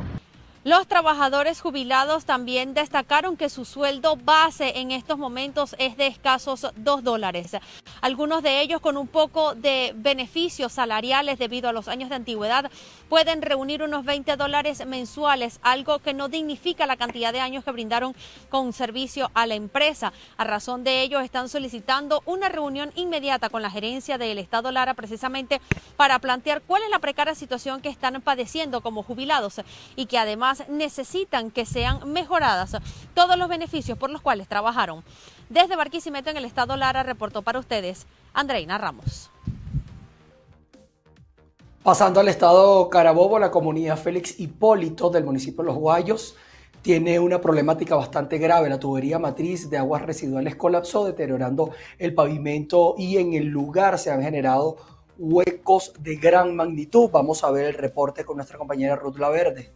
Los 0.62 0.86
trabajadores 0.86 1.62
jubilados 1.62 2.26
también 2.26 2.74
destacaron 2.74 3.38
que 3.38 3.48
su 3.48 3.64
sueldo 3.64 4.16
base 4.16 4.78
en 4.78 4.90
estos 4.90 5.16
momentos 5.16 5.74
es 5.78 5.96
de 5.96 6.06
escasos 6.06 6.66
dos 6.76 7.02
dólares. 7.02 7.56
Algunos 8.02 8.42
de 8.42 8.60
ellos 8.60 8.82
con 8.82 8.98
un 8.98 9.08
poco 9.08 9.54
de 9.54 9.94
beneficios 9.96 10.72
salariales 10.72 11.38
debido 11.38 11.70
a 11.70 11.72
los 11.72 11.88
años 11.88 12.10
de 12.10 12.16
antigüedad 12.16 12.70
pueden 13.08 13.40
reunir 13.40 13.82
unos 13.82 14.04
20 14.04 14.36
dólares 14.36 14.86
mensuales, 14.86 15.60
algo 15.62 15.98
que 16.00 16.12
no 16.12 16.28
dignifica 16.28 16.84
la 16.84 16.98
cantidad 16.98 17.32
de 17.32 17.40
años 17.40 17.64
que 17.64 17.72
brindaron 17.72 18.14
con 18.50 18.74
servicio 18.74 19.30
a 19.32 19.46
la 19.46 19.54
empresa. 19.54 20.12
A 20.36 20.44
razón 20.44 20.84
de 20.84 21.00
ello 21.00 21.20
están 21.20 21.48
solicitando 21.48 22.22
una 22.26 22.50
reunión 22.50 22.92
inmediata 22.96 23.48
con 23.48 23.62
la 23.62 23.70
gerencia 23.70 24.18
del 24.18 24.36
Estado 24.36 24.70
Lara 24.72 24.92
precisamente 24.92 25.58
para 25.96 26.18
plantear 26.18 26.60
cuál 26.60 26.82
es 26.82 26.90
la 26.90 26.98
precaria 26.98 27.34
situación 27.34 27.80
que 27.80 27.88
están 27.88 28.20
padeciendo 28.20 28.82
como 28.82 29.02
jubilados 29.02 29.62
y 29.96 30.04
que 30.04 30.18
además 30.18 30.49
necesitan 30.68 31.50
que 31.50 31.64
sean 31.66 32.12
mejoradas 32.12 32.76
todos 33.14 33.36
los 33.36 33.48
beneficios 33.48 33.96
por 33.96 34.10
los 34.10 34.20
cuales 34.20 34.48
trabajaron. 34.48 35.02
Desde 35.48 35.76
Barquisimeto 35.76 36.30
en 36.30 36.36
el 36.36 36.44
estado 36.44 36.76
Lara 36.76 37.02
reportó 37.02 37.42
para 37.42 37.58
ustedes 37.58 38.06
Andreina 38.32 38.78
Ramos. 38.78 39.30
Pasando 41.82 42.20
al 42.20 42.28
estado 42.28 42.90
Carabobo, 42.90 43.38
la 43.38 43.50
comunidad 43.50 43.96
Félix 43.96 44.38
Hipólito 44.38 45.08
del 45.08 45.24
municipio 45.24 45.62
de 45.62 45.70
Los 45.70 45.76
Guayos 45.76 46.36
tiene 46.82 47.18
una 47.18 47.40
problemática 47.40 47.96
bastante 47.96 48.38
grave. 48.38 48.68
La 48.68 48.78
tubería 48.78 49.18
matriz 49.18 49.70
de 49.70 49.78
aguas 49.78 50.02
residuales 50.02 50.56
colapsó, 50.56 51.04
deteriorando 51.04 51.70
el 51.98 52.14
pavimento 52.14 52.94
y 52.98 53.16
en 53.16 53.32
el 53.32 53.46
lugar 53.46 53.98
se 53.98 54.10
han 54.10 54.22
generado 54.22 54.76
huecos 55.18 55.92
de 55.98 56.16
gran 56.16 56.54
magnitud. 56.54 57.10
Vamos 57.10 57.44
a 57.44 57.50
ver 57.50 57.66
el 57.66 57.74
reporte 57.74 58.24
con 58.24 58.36
nuestra 58.36 58.58
compañera 58.58 58.96
Ruth 58.96 59.18
Laverde. 59.18 59.72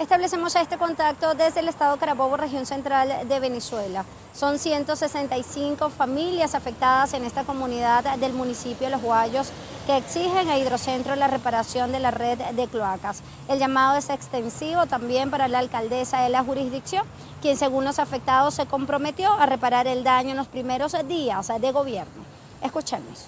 Establecemos 0.00 0.56
este 0.56 0.78
contacto 0.78 1.34
desde 1.34 1.60
el 1.60 1.68
estado 1.68 1.98
Carabobo, 1.98 2.38
región 2.38 2.64
central 2.64 3.28
de 3.28 3.38
Venezuela. 3.38 4.06
Son 4.32 4.58
165 4.58 5.90
familias 5.90 6.54
afectadas 6.54 7.12
en 7.12 7.22
esta 7.24 7.44
comunidad 7.44 8.16
del 8.16 8.32
municipio 8.32 8.86
de 8.86 8.92
Los 8.92 9.02
Guayos 9.02 9.52
que 9.86 9.98
exigen 9.98 10.48
a 10.48 10.56
Hidrocentro 10.56 11.16
la 11.16 11.26
reparación 11.26 11.92
de 11.92 12.00
la 12.00 12.12
red 12.12 12.38
de 12.38 12.66
cloacas. 12.66 13.20
El 13.46 13.58
llamado 13.58 13.98
es 13.98 14.08
extensivo 14.08 14.86
también 14.86 15.30
para 15.30 15.48
la 15.48 15.58
alcaldesa 15.58 16.22
de 16.22 16.30
la 16.30 16.42
jurisdicción, 16.44 17.04
quien 17.42 17.58
según 17.58 17.84
los 17.84 17.98
afectados 17.98 18.54
se 18.54 18.64
comprometió 18.64 19.30
a 19.34 19.44
reparar 19.44 19.86
el 19.86 20.02
daño 20.02 20.30
en 20.30 20.38
los 20.38 20.48
primeros 20.48 20.96
días 21.08 21.48
de 21.60 21.72
gobierno. 21.72 22.24
Escuchemos. 22.62 23.26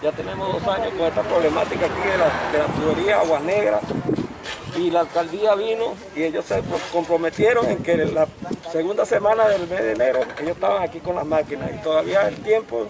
Ya 0.00 0.12
tenemos 0.12 0.52
dos 0.52 0.76
años 0.76 0.92
con 0.96 1.06
esta 1.08 1.22
problemática 1.22 1.86
aquí 1.86 2.08
de 2.08 2.18
la, 2.18 2.52
de 2.52 2.58
la 2.58 2.66
tubería 2.66 3.18
Aguas 3.18 3.42
Negras 3.42 3.82
y 4.78 4.90
la 4.90 5.00
alcaldía 5.00 5.54
vino 5.54 5.94
y 6.14 6.22
ellos 6.22 6.44
se 6.44 6.62
comprometieron 6.92 7.66
en 7.66 7.82
que 7.82 7.96
la 7.96 8.26
segunda 8.70 9.04
semana 9.04 9.48
del 9.48 9.66
mes 9.66 9.80
de 9.80 9.92
enero 9.92 10.20
ellos 10.40 10.52
estaban 10.52 10.82
aquí 10.82 11.00
con 11.00 11.16
las 11.16 11.26
máquinas 11.26 11.70
y 11.74 11.82
todavía 11.82 12.28
el 12.28 12.36
tiempo 12.36 12.86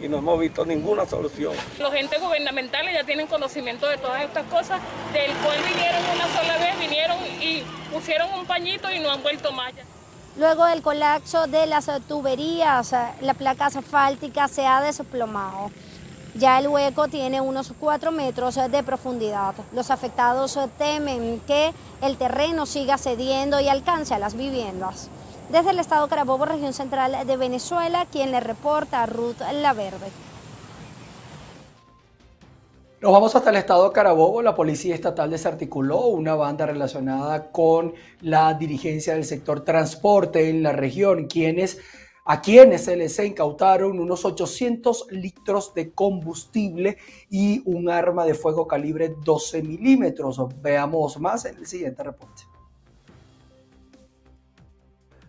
y 0.00 0.08
no 0.08 0.18
hemos 0.18 0.38
visto 0.38 0.64
ninguna 0.64 1.06
solución. 1.06 1.52
Los 1.78 1.92
entes 1.94 2.20
gubernamentales 2.20 2.94
ya 2.94 3.04
tienen 3.04 3.26
conocimiento 3.26 3.88
de 3.88 3.98
todas 3.98 4.22
estas 4.22 4.44
cosas, 4.46 4.80
del 5.12 5.32
cual 5.38 5.58
vinieron 5.68 6.02
una 6.14 6.26
sola 6.36 6.56
vez, 6.58 6.78
vinieron 6.78 7.16
y 7.40 7.64
pusieron 7.92 8.32
un 8.38 8.46
pañito 8.46 8.90
y 8.92 9.00
no 9.00 9.10
han 9.10 9.22
vuelto 9.22 9.50
más. 9.52 9.72
Luego 10.36 10.66
del 10.66 10.82
colapso 10.82 11.48
de 11.48 11.66
las 11.66 11.90
tuberías, 12.06 12.94
la 13.20 13.34
placa 13.34 13.66
asfáltica 13.66 14.46
se 14.46 14.64
ha 14.66 14.80
desplomado. 14.80 15.70
Ya 16.38 16.60
el 16.60 16.68
hueco 16.68 17.08
tiene 17.08 17.40
unos 17.40 17.72
4 17.80 18.12
metros 18.12 18.54
de 18.70 18.82
profundidad. 18.84 19.54
Los 19.72 19.90
afectados 19.90 20.56
temen 20.78 21.40
que 21.48 21.72
el 22.00 22.16
terreno 22.16 22.64
siga 22.64 22.96
cediendo 22.96 23.58
y 23.58 23.68
alcance 23.68 24.14
a 24.14 24.20
las 24.20 24.34
viviendas. 24.34 25.08
Desde 25.50 25.70
el 25.70 25.80
estado 25.80 26.06
Carabobo, 26.06 26.44
región 26.44 26.72
central 26.72 27.26
de 27.26 27.36
Venezuela, 27.36 28.06
quien 28.12 28.30
le 28.30 28.38
reporta 28.38 29.02
a 29.02 29.06
Ruth 29.06 29.40
Laverde. 29.52 30.06
Nos 33.00 33.12
vamos 33.12 33.34
hasta 33.34 33.50
el 33.50 33.56
estado 33.56 33.92
Carabobo. 33.92 34.40
La 34.40 34.54
policía 34.54 34.94
estatal 34.94 35.30
desarticuló 35.30 36.06
una 36.06 36.36
banda 36.36 36.66
relacionada 36.66 37.50
con 37.50 37.94
la 38.20 38.54
dirigencia 38.54 39.14
del 39.14 39.24
sector 39.24 39.64
transporte 39.64 40.50
en 40.50 40.62
la 40.62 40.70
región, 40.70 41.26
quienes 41.26 41.78
a 42.30 42.42
quienes 42.42 42.84
se 42.84 42.94
les 42.94 43.18
incautaron 43.18 43.98
unos 43.98 44.26
800 44.26 45.06
litros 45.12 45.72
de 45.72 45.92
combustible 45.92 46.98
y 47.30 47.62
un 47.64 47.88
arma 47.88 48.26
de 48.26 48.34
fuego 48.34 48.68
calibre 48.68 49.16
12 49.24 49.62
milímetros. 49.62 50.38
Veamos 50.60 51.18
más 51.18 51.46
en 51.46 51.56
el 51.56 51.66
siguiente 51.66 52.02
reporte. 52.02 52.42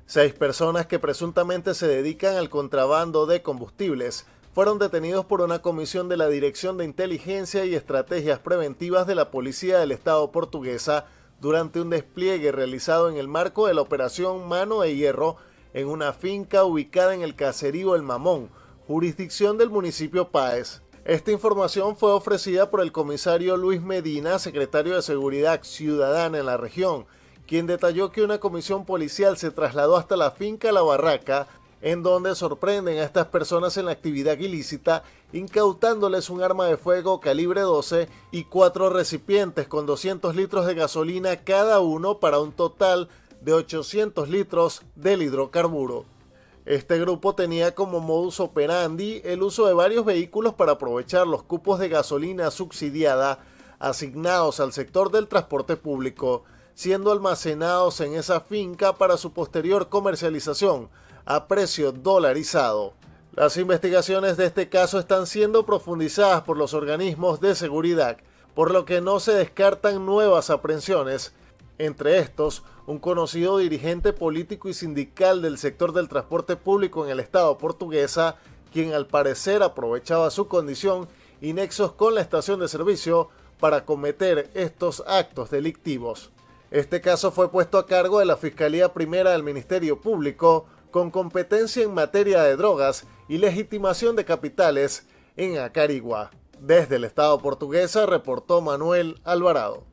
Seis 0.05 0.33
personas 0.33 0.87
que 0.87 0.99
presuntamente 0.99 1.73
se 1.73 1.87
dedican 1.87 2.35
al 2.35 2.49
contrabando 2.49 3.25
de 3.27 3.41
combustibles 3.41 4.25
fueron 4.53 4.77
detenidos 4.77 5.23
por 5.23 5.39
una 5.39 5.61
comisión 5.61 6.09
de 6.09 6.17
la 6.17 6.27
Dirección 6.27 6.77
de 6.77 6.83
Inteligencia 6.83 7.63
y 7.63 7.75
Estrategias 7.75 8.39
Preventivas 8.39 9.07
de 9.07 9.15
la 9.15 9.31
Policía 9.31 9.79
del 9.79 9.93
Estado 9.93 10.33
portuguesa 10.33 11.05
durante 11.39 11.79
un 11.79 11.91
despliegue 11.91 12.51
realizado 12.51 13.09
en 13.09 13.15
el 13.15 13.29
marco 13.29 13.67
de 13.67 13.73
la 13.73 13.81
Operación 13.81 14.49
Mano 14.49 14.81
de 14.81 14.97
Hierro 14.97 15.37
en 15.73 15.87
una 15.87 16.13
finca 16.13 16.63
ubicada 16.63 17.13
en 17.13 17.21
el 17.21 17.35
caserío 17.35 17.95
El 17.95 18.03
Mamón, 18.03 18.49
jurisdicción 18.87 19.57
del 19.57 19.69
municipio 19.69 20.29
Páez. 20.29 20.81
Esta 21.05 21.31
información 21.31 21.95
fue 21.95 22.11
ofrecida 22.11 22.69
por 22.69 22.81
el 22.81 22.91
comisario 22.91 23.57
Luis 23.57 23.81
Medina, 23.81 24.39
secretario 24.39 24.95
de 24.95 25.01
Seguridad 25.01 25.63
Ciudadana 25.63 26.39
en 26.39 26.45
la 26.45 26.57
región, 26.57 27.05
quien 27.47 27.67
detalló 27.67 28.11
que 28.11 28.23
una 28.23 28.39
comisión 28.39 28.85
policial 28.85 29.37
se 29.37 29.51
trasladó 29.51 29.97
hasta 29.97 30.17
la 30.17 30.31
finca 30.31 30.71
La 30.71 30.81
Barraca, 30.81 31.47
en 31.81 32.03
donde 32.03 32.35
sorprenden 32.35 32.97
a 32.97 33.03
estas 33.03 33.27
personas 33.27 33.77
en 33.77 33.85
la 33.85 33.91
actividad 33.91 34.37
ilícita, 34.37 35.03
incautándoles 35.31 36.29
un 36.29 36.43
arma 36.43 36.65
de 36.65 36.77
fuego 36.77 37.19
calibre 37.19 37.61
12 37.61 38.09
y 38.31 38.43
cuatro 38.43 38.89
recipientes 38.89 39.67
con 39.67 39.85
200 39.85 40.35
litros 40.35 40.65
de 40.65 40.75
gasolina 40.75 41.37
cada 41.37 41.79
uno 41.79 42.19
para 42.19 42.39
un 42.39 42.51
total 42.51 43.07
de 43.41 43.53
800 43.53 44.29
litros 44.29 44.81
del 44.95 45.21
hidrocarburo. 45.21 46.05
Este 46.65 46.99
grupo 46.99 47.33
tenía 47.35 47.73
como 47.73 47.99
modus 47.99 48.39
operandi 48.39 49.21
el 49.23 49.41
uso 49.41 49.65
de 49.65 49.73
varios 49.73 50.05
vehículos 50.05 50.53
para 50.53 50.73
aprovechar 50.73 51.25
los 51.25 51.43
cupos 51.43 51.79
de 51.79 51.89
gasolina 51.89 52.51
subsidiada 52.51 53.39
asignados 53.79 54.59
al 54.59 54.73
sector 54.73 55.11
del 55.11 55.27
transporte 55.27 55.77
público. 55.77 56.43
siendo 56.75 57.11
almacenados 57.11 57.99
en 57.99 58.13
esa 58.13 58.39
finca 58.39 58.93
para 58.95 59.17
su 59.17 59.33
posterior 59.33 59.89
comercialización 59.89 60.87
a 61.25 61.45
precio 61.49 61.91
dolarizado. 61.91 62.93
Las 63.33 63.57
investigaciones 63.57 64.37
de 64.37 64.45
este 64.45 64.69
caso 64.69 64.97
están 64.97 65.27
siendo 65.27 65.65
profundizadas 65.65 66.43
por 66.43 66.55
los 66.55 66.73
organismos 66.73 67.41
de 67.41 67.53
seguridad, 67.55 68.17
por 68.55 68.71
lo 68.71 68.85
que 68.85 69.01
no 69.01 69.19
se 69.19 69.33
descartan 69.33 70.05
nuevas 70.05 70.49
aprehensiones. 70.49 71.33
Entre 71.77 72.19
estos, 72.19 72.63
un 72.89 72.97
conocido 72.97 73.59
dirigente 73.59 74.13
político 74.13 74.67
y 74.67 74.73
sindical 74.73 75.43
del 75.43 75.59
sector 75.59 75.93
del 75.93 76.09
transporte 76.09 76.55
público 76.55 77.05
en 77.05 77.11
el 77.11 77.19
Estado 77.19 77.55
portuguesa, 77.59 78.37
quien 78.73 78.95
al 78.95 79.05
parecer 79.05 79.61
aprovechaba 79.61 80.31
su 80.31 80.47
condición 80.47 81.07
y 81.39 81.53
nexos 81.53 81.91
con 81.91 82.15
la 82.15 82.21
estación 82.21 82.59
de 82.59 82.67
servicio 82.67 83.29
para 83.59 83.85
cometer 83.85 84.49
estos 84.55 85.03
actos 85.05 85.51
delictivos. 85.51 86.31
Este 86.71 86.99
caso 86.99 87.31
fue 87.31 87.51
puesto 87.51 87.77
a 87.77 87.85
cargo 87.85 88.17
de 88.17 88.25
la 88.25 88.37
Fiscalía 88.37 88.91
Primera 88.91 89.33
del 89.33 89.43
Ministerio 89.43 90.01
Público, 90.01 90.65
con 90.89 91.11
competencia 91.11 91.83
en 91.83 91.93
materia 91.93 92.41
de 92.41 92.55
drogas 92.55 93.05
y 93.27 93.37
legitimación 93.37 94.15
de 94.15 94.25
capitales 94.25 95.05
en 95.37 95.59
Acarigua. 95.59 96.31
Desde 96.59 96.95
el 96.95 97.03
Estado 97.03 97.37
portuguesa 97.37 98.07
reportó 98.07 98.61
Manuel 98.61 99.21
Alvarado. 99.25 99.83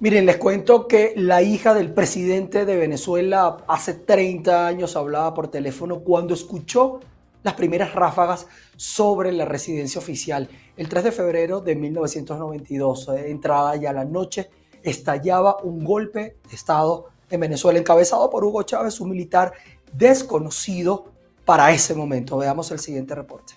Miren, 0.00 0.24
les 0.24 0.38
cuento 0.38 0.88
que 0.88 1.12
la 1.14 1.42
hija 1.42 1.74
del 1.74 1.92
presidente 1.92 2.64
de 2.64 2.74
Venezuela 2.74 3.58
hace 3.68 3.92
30 3.92 4.66
años 4.66 4.96
hablaba 4.96 5.34
por 5.34 5.48
teléfono 5.48 6.00
cuando 6.00 6.32
escuchó 6.32 7.00
las 7.42 7.52
primeras 7.52 7.94
ráfagas 7.94 8.46
sobre 8.76 9.30
la 9.30 9.44
residencia 9.44 9.98
oficial. 9.98 10.48
El 10.78 10.88
3 10.88 11.04
de 11.04 11.12
febrero 11.12 11.60
de 11.60 11.76
1992, 11.76 13.08
eh, 13.10 13.30
entrada 13.30 13.76
ya 13.76 13.92
la 13.92 14.06
noche, 14.06 14.48
estallaba 14.82 15.58
un 15.64 15.84
golpe 15.84 16.38
de 16.48 16.56
Estado 16.56 17.10
en 17.28 17.40
Venezuela 17.40 17.78
encabezado 17.78 18.30
por 18.30 18.42
Hugo 18.42 18.62
Chávez, 18.62 19.02
un 19.02 19.10
militar 19.10 19.52
desconocido 19.92 21.12
para 21.44 21.72
ese 21.72 21.94
momento. 21.94 22.38
Veamos 22.38 22.70
el 22.70 22.78
siguiente 22.78 23.14
reporte. 23.14 23.52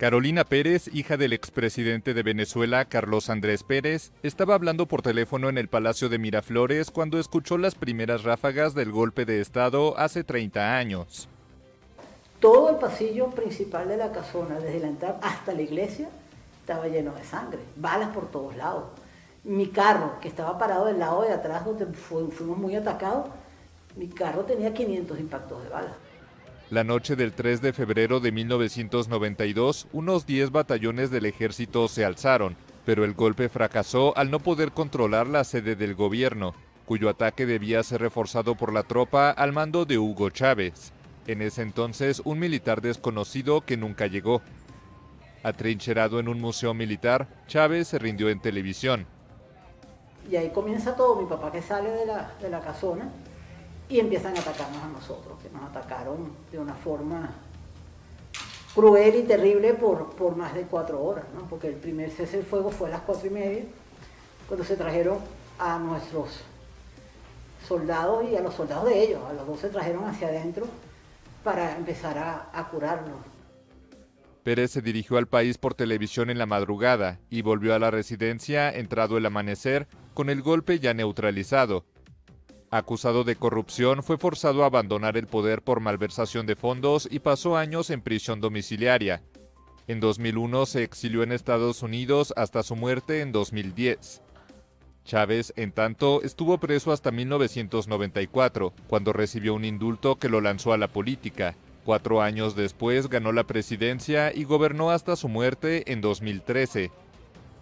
Carolina 0.00 0.44
Pérez, 0.44 0.88
hija 0.94 1.18
del 1.18 1.34
expresidente 1.34 2.14
de 2.14 2.22
Venezuela, 2.22 2.86
Carlos 2.86 3.28
Andrés 3.28 3.64
Pérez, 3.64 4.12
estaba 4.22 4.54
hablando 4.54 4.86
por 4.86 5.02
teléfono 5.02 5.50
en 5.50 5.58
el 5.58 5.68
Palacio 5.68 6.08
de 6.08 6.18
Miraflores 6.18 6.90
cuando 6.90 7.18
escuchó 7.18 7.58
las 7.58 7.74
primeras 7.74 8.22
ráfagas 8.22 8.74
del 8.74 8.92
golpe 8.92 9.26
de 9.26 9.42
Estado 9.42 9.98
hace 9.98 10.24
30 10.24 10.78
años. 10.78 11.28
Todo 12.38 12.70
el 12.70 12.76
pasillo 12.76 13.28
principal 13.32 13.88
de 13.88 13.98
la 13.98 14.10
casona, 14.10 14.58
desde 14.58 14.80
la 14.80 14.88
entrada 14.88 15.20
hasta 15.22 15.52
la 15.52 15.60
iglesia, 15.60 16.08
estaba 16.62 16.88
lleno 16.88 17.12
de 17.12 17.24
sangre, 17.24 17.58
balas 17.76 18.08
por 18.14 18.30
todos 18.30 18.56
lados. 18.56 18.84
Mi 19.44 19.66
carro, 19.66 20.18
que 20.22 20.28
estaba 20.28 20.56
parado 20.56 20.86
del 20.86 20.98
lado 20.98 21.20
de 21.24 21.34
atrás, 21.34 21.66
donde 21.66 21.84
fuimos 21.84 22.56
muy 22.56 22.74
atacados, 22.74 23.26
mi 23.96 24.08
carro 24.08 24.44
tenía 24.44 24.72
500 24.72 25.20
impactos 25.20 25.62
de 25.62 25.68
balas. 25.68 25.92
La 26.70 26.84
noche 26.84 27.16
del 27.16 27.32
3 27.32 27.62
de 27.62 27.72
febrero 27.72 28.20
de 28.20 28.30
1992, 28.30 29.88
unos 29.92 30.24
10 30.24 30.52
batallones 30.52 31.10
del 31.10 31.26
ejército 31.26 31.88
se 31.88 32.04
alzaron, 32.04 32.56
pero 32.86 33.04
el 33.04 33.14
golpe 33.14 33.48
fracasó 33.48 34.16
al 34.16 34.30
no 34.30 34.38
poder 34.38 34.70
controlar 34.70 35.26
la 35.26 35.42
sede 35.42 35.74
del 35.74 35.96
gobierno, 35.96 36.54
cuyo 36.86 37.08
ataque 37.08 37.44
debía 37.44 37.82
ser 37.82 38.02
reforzado 38.02 38.54
por 38.54 38.72
la 38.72 38.84
tropa 38.84 39.30
al 39.30 39.52
mando 39.52 39.84
de 39.84 39.98
Hugo 39.98 40.30
Chávez, 40.30 40.92
en 41.26 41.42
ese 41.42 41.62
entonces 41.62 42.22
un 42.24 42.38
militar 42.38 42.82
desconocido 42.82 43.62
que 43.62 43.76
nunca 43.76 44.06
llegó. 44.06 44.40
Atrincherado 45.42 46.20
en 46.20 46.28
un 46.28 46.40
museo 46.40 46.72
militar, 46.72 47.26
Chávez 47.48 47.88
se 47.88 47.98
rindió 47.98 48.28
en 48.28 48.38
televisión. 48.38 49.06
Y 50.30 50.36
ahí 50.36 50.50
comienza 50.50 50.94
todo, 50.94 51.20
mi 51.20 51.28
papá 51.28 51.50
que 51.50 51.62
sale 51.62 51.90
de 51.90 52.06
la, 52.06 52.30
de 52.40 52.48
la 52.48 52.60
casona 52.60 53.10
y 53.90 53.98
empiezan 53.98 54.36
a 54.36 54.40
atacarnos 54.40 54.82
a 54.82 54.88
nosotros, 54.88 55.38
que 55.42 55.50
nos 55.50 55.64
atacaron 55.64 56.30
de 56.50 56.58
una 56.58 56.74
forma 56.74 57.28
cruel 58.74 59.16
y 59.16 59.22
terrible 59.24 59.74
por, 59.74 60.14
por 60.14 60.36
más 60.36 60.54
de 60.54 60.62
cuatro 60.62 61.02
horas, 61.02 61.24
¿no? 61.34 61.46
porque 61.48 61.66
el 61.66 61.74
primer 61.74 62.10
cese 62.10 62.36
del 62.38 62.46
fuego 62.46 62.70
fue 62.70 62.88
a 62.88 62.92
las 62.92 63.00
cuatro 63.00 63.26
y 63.26 63.30
media, 63.30 63.62
cuando 64.46 64.64
se 64.64 64.76
trajeron 64.76 65.18
a 65.58 65.78
nuestros 65.78 66.40
soldados 67.66 68.24
y 68.30 68.36
a 68.36 68.40
los 68.40 68.54
soldados 68.54 68.86
de 68.86 69.02
ellos, 69.02 69.20
a 69.28 69.32
los 69.32 69.46
dos 69.46 69.60
se 69.60 69.68
trajeron 69.68 70.04
hacia 70.04 70.28
adentro 70.28 70.66
para 71.42 71.76
empezar 71.76 72.16
a, 72.18 72.48
a. 72.52 72.70
Pérez 74.42 74.70
se 74.70 74.82
dirigió 74.82 75.18
al 75.18 75.26
país 75.26 75.58
por 75.58 75.74
televisión 75.74 76.30
en 76.30 76.38
la 76.38 76.46
madrugada 76.46 77.18
y 77.28 77.42
volvió 77.42 77.74
a 77.74 77.78
la 77.78 77.90
residencia 77.90 78.70
entrado 78.70 79.18
el 79.18 79.26
amanecer 79.26 79.86
con 80.14 80.30
el 80.30 80.42
golpe 80.42 80.78
ya 80.78 80.94
neutralizado, 80.94 81.84
Acusado 82.72 83.24
de 83.24 83.34
corrupción, 83.34 84.04
fue 84.04 84.16
forzado 84.16 84.62
a 84.62 84.66
abandonar 84.66 85.16
el 85.16 85.26
poder 85.26 85.60
por 85.60 85.80
malversación 85.80 86.46
de 86.46 86.54
fondos 86.54 87.08
y 87.10 87.18
pasó 87.18 87.56
años 87.56 87.90
en 87.90 88.00
prisión 88.00 88.40
domiciliaria. 88.40 89.24
En 89.88 89.98
2001 89.98 90.66
se 90.66 90.84
exilió 90.84 91.24
en 91.24 91.32
Estados 91.32 91.82
Unidos 91.82 92.32
hasta 92.36 92.62
su 92.62 92.76
muerte 92.76 93.22
en 93.22 93.32
2010. 93.32 94.22
Chávez, 95.04 95.52
en 95.56 95.72
tanto, 95.72 96.22
estuvo 96.22 96.58
preso 96.58 96.92
hasta 96.92 97.10
1994, 97.10 98.72
cuando 98.86 99.12
recibió 99.12 99.54
un 99.54 99.64
indulto 99.64 100.20
que 100.20 100.28
lo 100.28 100.40
lanzó 100.40 100.72
a 100.72 100.78
la 100.78 100.86
política. 100.86 101.56
Cuatro 101.84 102.22
años 102.22 102.54
después 102.54 103.08
ganó 103.08 103.32
la 103.32 103.48
presidencia 103.48 104.32
y 104.32 104.44
gobernó 104.44 104.92
hasta 104.92 105.16
su 105.16 105.28
muerte 105.28 105.90
en 105.92 106.00
2013. 106.00 106.92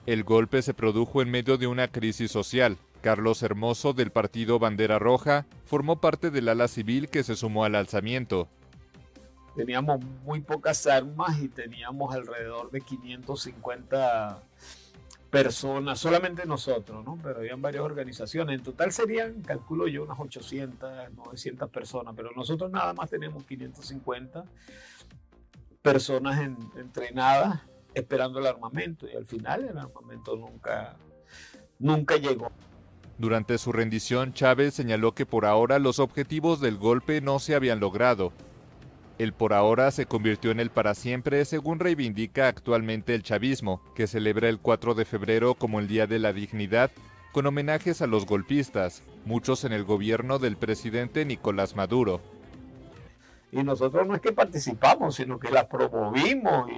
El 0.04 0.24
golpe 0.24 0.60
se 0.60 0.74
produjo 0.74 1.22
en 1.22 1.30
medio 1.30 1.56
de 1.56 1.66
una 1.66 1.88
crisis 1.88 2.30
social, 2.30 2.76
Carlos 3.08 3.42
Hermoso 3.42 3.94
del 3.94 4.10
partido 4.10 4.58
Bandera 4.58 4.98
Roja 4.98 5.46
formó 5.64 5.98
parte 5.98 6.30
del 6.30 6.46
ala 6.46 6.68
civil 6.68 7.08
que 7.08 7.24
se 7.24 7.36
sumó 7.36 7.64
al 7.64 7.74
alzamiento. 7.74 8.50
Teníamos 9.56 10.04
muy 10.26 10.42
pocas 10.42 10.86
armas 10.86 11.40
y 11.40 11.48
teníamos 11.48 12.14
alrededor 12.14 12.70
de 12.70 12.82
550 12.82 14.42
personas, 15.30 15.98
solamente 15.98 16.44
nosotros, 16.44 17.02
¿no? 17.02 17.18
Pero 17.22 17.38
habían 17.38 17.62
varias 17.62 17.82
organizaciones. 17.82 18.58
En 18.58 18.62
total 18.62 18.92
serían, 18.92 19.40
calculo 19.40 19.88
yo, 19.88 20.02
unas 20.02 20.20
800, 20.20 21.14
900 21.14 21.70
personas, 21.70 22.12
pero 22.14 22.32
nosotros 22.36 22.70
nada 22.70 22.92
más 22.92 23.08
tenemos 23.08 23.42
550 23.44 24.44
personas 25.80 26.46
entrenadas 26.76 27.62
esperando 27.94 28.38
el 28.38 28.46
armamento 28.48 29.08
y 29.08 29.16
al 29.16 29.24
final 29.24 29.64
el 29.64 29.78
armamento 29.78 30.36
nunca, 30.36 30.94
nunca 31.78 32.18
llegó. 32.18 32.52
Durante 33.18 33.58
su 33.58 33.72
rendición, 33.72 34.32
Chávez 34.32 34.74
señaló 34.74 35.12
que 35.12 35.26
por 35.26 35.44
ahora 35.44 35.80
los 35.80 35.98
objetivos 35.98 36.60
del 36.60 36.78
golpe 36.78 37.20
no 37.20 37.40
se 37.40 37.56
habían 37.56 37.80
logrado. 37.80 38.32
El 39.18 39.32
por 39.32 39.52
ahora 39.52 39.90
se 39.90 40.06
convirtió 40.06 40.52
en 40.52 40.60
el 40.60 40.70
para 40.70 40.94
siempre, 40.94 41.44
según 41.44 41.80
reivindica 41.80 42.46
actualmente 42.46 43.16
el 43.16 43.24
chavismo, 43.24 43.82
que 43.96 44.06
celebra 44.06 44.48
el 44.48 44.60
4 44.60 44.94
de 44.94 45.04
febrero 45.04 45.56
como 45.56 45.80
el 45.80 45.88
Día 45.88 46.06
de 46.06 46.20
la 46.20 46.32
Dignidad, 46.32 46.92
con 47.32 47.44
homenajes 47.44 48.00
a 48.02 48.06
los 48.06 48.24
golpistas, 48.24 49.02
muchos 49.24 49.64
en 49.64 49.72
el 49.72 49.82
gobierno 49.82 50.38
del 50.38 50.56
presidente 50.56 51.24
Nicolás 51.24 51.74
Maduro. 51.74 52.20
Y 53.50 53.64
nosotros 53.64 54.06
no 54.06 54.14
es 54.14 54.20
que 54.20 54.30
participamos, 54.30 55.16
sino 55.16 55.40
que 55.40 55.50
la 55.50 55.68
promovimos 55.68 56.70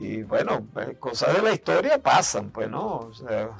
y, 0.00 0.22
bueno, 0.22 0.66
pues, 0.72 0.96
cosas 0.96 1.36
de 1.36 1.42
la 1.42 1.52
historia 1.52 2.02
pasan, 2.02 2.48
pues 2.50 2.70
no, 2.70 2.96
o 2.96 3.12
sea, 3.12 3.50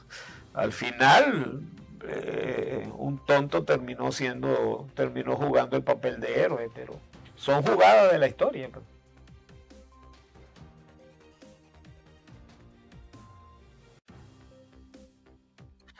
al 0.54 0.72
final 0.72 1.62
eh, 2.08 2.88
un 2.98 3.24
tonto 3.24 3.64
terminó 3.64 4.12
siendo, 4.12 4.86
terminó 4.94 5.36
jugando 5.36 5.76
el 5.76 5.82
papel 5.82 6.20
de 6.20 6.40
héroe, 6.40 6.68
pero 6.74 6.94
son 7.36 7.62
jugadas 7.62 8.12
de 8.12 8.18
la 8.18 8.28
historia. 8.28 8.68
Pues. 8.72 8.84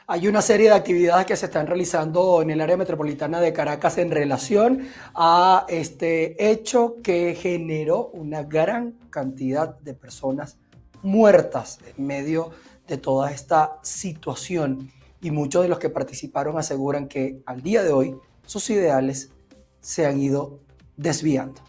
Hay 0.06 0.28
una 0.28 0.42
serie 0.42 0.68
de 0.68 0.74
actividades 0.74 1.24
que 1.24 1.36
se 1.36 1.46
están 1.46 1.66
realizando 1.66 2.42
en 2.42 2.50
el 2.50 2.60
área 2.60 2.76
metropolitana 2.76 3.40
de 3.40 3.52
Caracas 3.52 3.98
en 3.98 4.10
relación 4.10 4.88
a 5.14 5.64
este 5.68 6.50
hecho 6.50 6.96
que 7.02 7.34
generó 7.34 8.08
una 8.08 8.42
gran 8.42 8.92
cantidad 9.10 9.78
de 9.78 9.94
personas 9.94 10.58
muertas 11.02 11.78
en 11.96 12.06
medio 12.06 12.50
de 12.86 12.98
toda 12.98 13.30
esta 13.30 13.78
situación 13.82 14.90
y 15.22 15.30
muchos 15.30 15.62
de 15.62 15.68
los 15.68 15.78
que 15.78 15.88
participaron 15.88 16.58
aseguran 16.58 17.06
que 17.06 17.40
al 17.46 17.62
día 17.62 17.82
de 17.82 17.92
hoy 17.92 18.18
sus 18.44 18.68
ideales 18.70 19.30
se 19.80 20.04
han 20.04 20.20
ido 20.20 20.58
desviando. 20.96 21.62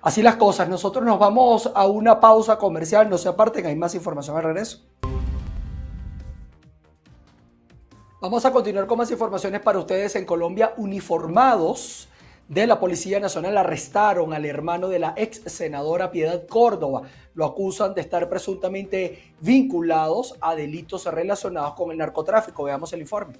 Así 0.00 0.22
las 0.22 0.36
cosas, 0.36 0.68
nosotros 0.68 1.04
nos 1.04 1.18
vamos 1.18 1.70
a 1.74 1.86
una 1.88 2.20
pausa 2.20 2.56
comercial, 2.56 3.10
no 3.10 3.18
se 3.18 3.28
aparten, 3.28 3.66
hay 3.66 3.74
más 3.74 3.96
información 3.96 4.36
al 4.36 4.44
regreso. 4.44 4.86
Vamos 8.20 8.44
a 8.44 8.52
continuar 8.52 8.86
con 8.86 8.98
más 8.98 9.10
informaciones 9.10 9.60
para 9.60 9.78
ustedes 9.78 10.14
en 10.14 10.24
Colombia. 10.24 10.72
Uniformados 10.76 12.08
de 12.48 12.66
la 12.66 12.80
Policía 12.80 13.20
Nacional 13.20 13.58
arrestaron 13.58 14.32
al 14.32 14.46
hermano 14.46 14.88
de 14.88 14.98
la 14.98 15.12
ex 15.16 15.42
senadora 15.46 16.10
Piedad 16.10 16.46
Córdoba. 16.46 17.02
Lo 17.34 17.44
acusan 17.44 17.94
de 17.94 18.00
estar 18.00 18.28
presuntamente 18.28 19.34
vinculados 19.40 20.34
a 20.40 20.54
delitos 20.54 21.04
relacionados 21.04 21.74
con 21.74 21.90
el 21.90 21.98
narcotráfico. 21.98 22.64
Veamos 22.64 22.92
el 22.94 23.00
informe. 23.00 23.34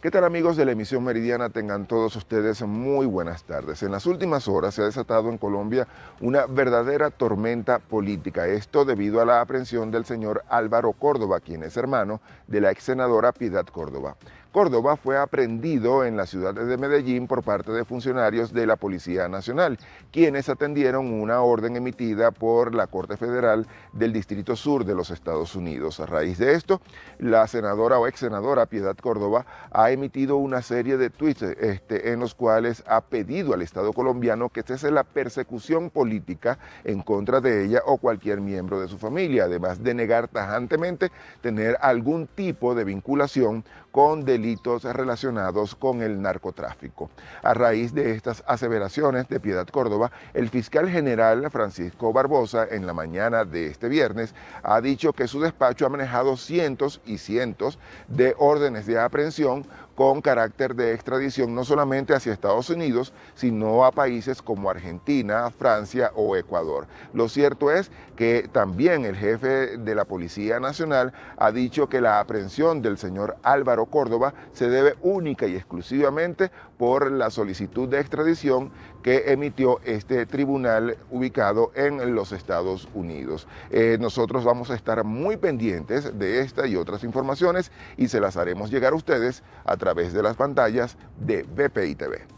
¿Qué 0.00 0.10
tal 0.10 0.24
amigos 0.24 0.56
de 0.56 0.64
la 0.64 0.72
emisión 0.72 1.02
meridiana? 1.02 1.50
Tengan 1.50 1.86
todos 1.86 2.14
ustedes 2.16 2.62
muy 2.62 3.06
buenas 3.06 3.44
tardes. 3.44 3.82
En 3.82 3.90
las 3.90 4.06
últimas 4.06 4.46
horas 4.46 4.74
se 4.74 4.82
ha 4.82 4.84
desatado 4.84 5.30
en 5.30 5.38
Colombia 5.38 5.88
una 6.20 6.46
verdadera 6.46 7.10
tormenta 7.10 7.78
política. 7.78 8.46
Esto 8.46 8.84
debido 8.84 9.20
a 9.20 9.24
la 9.24 9.40
aprehensión 9.40 9.90
del 9.90 10.04
señor 10.04 10.44
Álvaro 10.48 10.92
Córdoba, 10.92 11.40
quien 11.40 11.62
es 11.62 11.76
hermano 11.76 12.20
de 12.46 12.60
la 12.60 12.70
ex 12.70 12.84
senadora 12.84 13.32
Piedad 13.32 13.66
Córdoba. 13.66 14.16
Córdoba 14.56 14.96
fue 14.96 15.18
aprendido 15.18 16.02
en 16.06 16.16
la 16.16 16.24
ciudad 16.24 16.54
de 16.54 16.78
Medellín 16.78 17.26
por 17.26 17.42
parte 17.42 17.72
de 17.72 17.84
funcionarios 17.84 18.54
de 18.54 18.66
la 18.66 18.76
Policía 18.76 19.28
Nacional, 19.28 19.78
quienes 20.10 20.48
atendieron 20.48 21.12
una 21.12 21.42
orden 21.42 21.76
emitida 21.76 22.30
por 22.30 22.74
la 22.74 22.86
Corte 22.86 23.18
Federal 23.18 23.66
del 23.92 24.14
Distrito 24.14 24.56
Sur 24.56 24.86
de 24.86 24.94
los 24.94 25.10
Estados 25.10 25.54
Unidos. 25.56 26.00
A 26.00 26.06
raíz 26.06 26.38
de 26.38 26.54
esto, 26.54 26.80
la 27.18 27.46
senadora 27.48 27.98
o 27.98 28.06
ex 28.06 28.20
senadora 28.20 28.64
Piedad 28.64 28.96
Córdoba 28.96 29.44
ha 29.70 29.90
emitido 29.90 30.38
una 30.38 30.62
serie 30.62 30.96
de 30.96 31.10
tweets 31.10 31.42
este, 31.42 32.12
en 32.12 32.20
los 32.20 32.34
cuales 32.34 32.82
ha 32.86 33.02
pedido 33.02 33.52
al 33.52 33.60
Estado 33.60 33.92
colombiano 33.92 34.48
que 34.48 34.62
cese 34.62 34.90
la 34.90 35.04
persecución 35.04 35.90
política 35.90 36.58
en 36.84 37.02
contra 37.02 37.42
de 37.42 37.66
ella 37.66 37.82
o 37.84 37.98
cualquier 37.98 38.40
miembro 38.40 38.80
de 38.80 38.88
su 38.88 38.96
familia, 38.96 39.44
además 39.44 39.82
de 39.82 39.92
negar 39.92 40.28
tajantemente 40.28 41.12
tener 41.42 41.76
algún 41.82 42.26
tipo 42.26 42.74
de 42.74 42.84
vinculación 42.84 43.62
con 43.96 44.26
delitos 44.26 44.84
relacionados 44.84 45.74
con 45.74 46.02
el 46.02 46.20
narcotráfico. 46.20 47.08
A 47.42 47.54
raíz 47.54 47.94
de 47.94 48.10
estas 48.10 48.44
aseveraciones 48.46 49.26
de 49.26 49.40
Piedad 49.40 49.66
Córdoba, 49.68 50.12
el 50.34 50.50
fiscal 50.50 50.90
general 50.90 51.50
Francisco 51.50 52.12
Barbosa 52.12 52.66
en 52.70 52.86
la 52.86 52.92
mañana 52.92 53.46
de 53.46 53.68
este 53.68 53.88
viernes 53.88 54.34
ha 54.62 54.82
dicho 54.82 55.14
que 55.14 55.26
su 55.26 55.40
despacho 55.40 55.86
ha 55.86 55.88
manejado 55.88 56.36
cientos 56.36 57.00
y 57.06 57.16
cientos 57.16 57.78
de 58.06 58.34
órdenes 58.36 58.84
de 58.84 59.00
aprehensión 59.00 59.64
con 59.96 60.20
carácter 60.20 60.76
de 60.76 60.92
extradición 60.92 61.54
no 61.54 61.64
solamente 61.64 62.14
hacia 62.14 62.32
Estados 62.32 62.70
Unidos, 62.70 63.12
sino 63.34 63.84
a 63.84 63.90
países 63.90 64.42
como 64.42 64.70
Argentina, 64.70 65.50
Francia 65.50 66.12
o 66.14 66.36
Ecuador. 66.36 66.86
Lo 67.14 67.28
cierto 67.28 67.72
es 67.72 67.90
que 68.14 68.48
también 68.52 69.04
el 69.06 69.16
jefe 69.16 69.78
de 69.78 69.94
la 69.94 70.04
Policía 70.04 70.60
Nacional 70.60 71.14
ha 71.38 71.50
dicho 71.50 71.88
que 71.88 72.02
la 72.02 72.20
aprehensión 72.20 72.82
del 72.82 72.98
señor 72.98 73.36
Álvaro 73.42 73.86
Córdoba 73.86 74.34
se 74.52 74.68
debe 74.68 74.94
única 75.00 75.46
y 75.46 75.56
exclusivamente 75.56 76.50
por 76.78 77.10
la 77.10 77.30
solicitud 77.30 77.88
de 77.88 78.00
extradición 78.00 78.70
que 79.02 79.32
emitió 79.32 79.80
este 79.84 80.26
tribunal 80.26 80.96
ubicado 81.10 81.72
en 81.74 82.14
los 82.14 82.32
Estados 82.32 82.88
Unidos. 82.94 83.46
Eh, 83.70 83.98
nosotros 84.00 84.44
vamos 84.44 84.70
a 84.70 84.74
estar 84.74 85.04
muy 85.04 85.36
pendientes 85.36 86.18
de 86.18 86.40
esta 86.40 86.66
y 86.66 86.76
otras 86.76 87.04
informaciones 87.04 87.70
y 87.96 88.08
se 88.08 88.20
las 88.20 88.36
haremos 88.36 88.70
llegar 88.70 88.92
a 88.92 88.96
ustedes 88.96 89.42
a 89.64 89.76
través 89.76 90.12
de 90.12 90.22
las 90.22 90.36
pantallas 90.36 90.96
de 91.18 91.42
BPI 91.44 91.94
TV. 91.94 92.35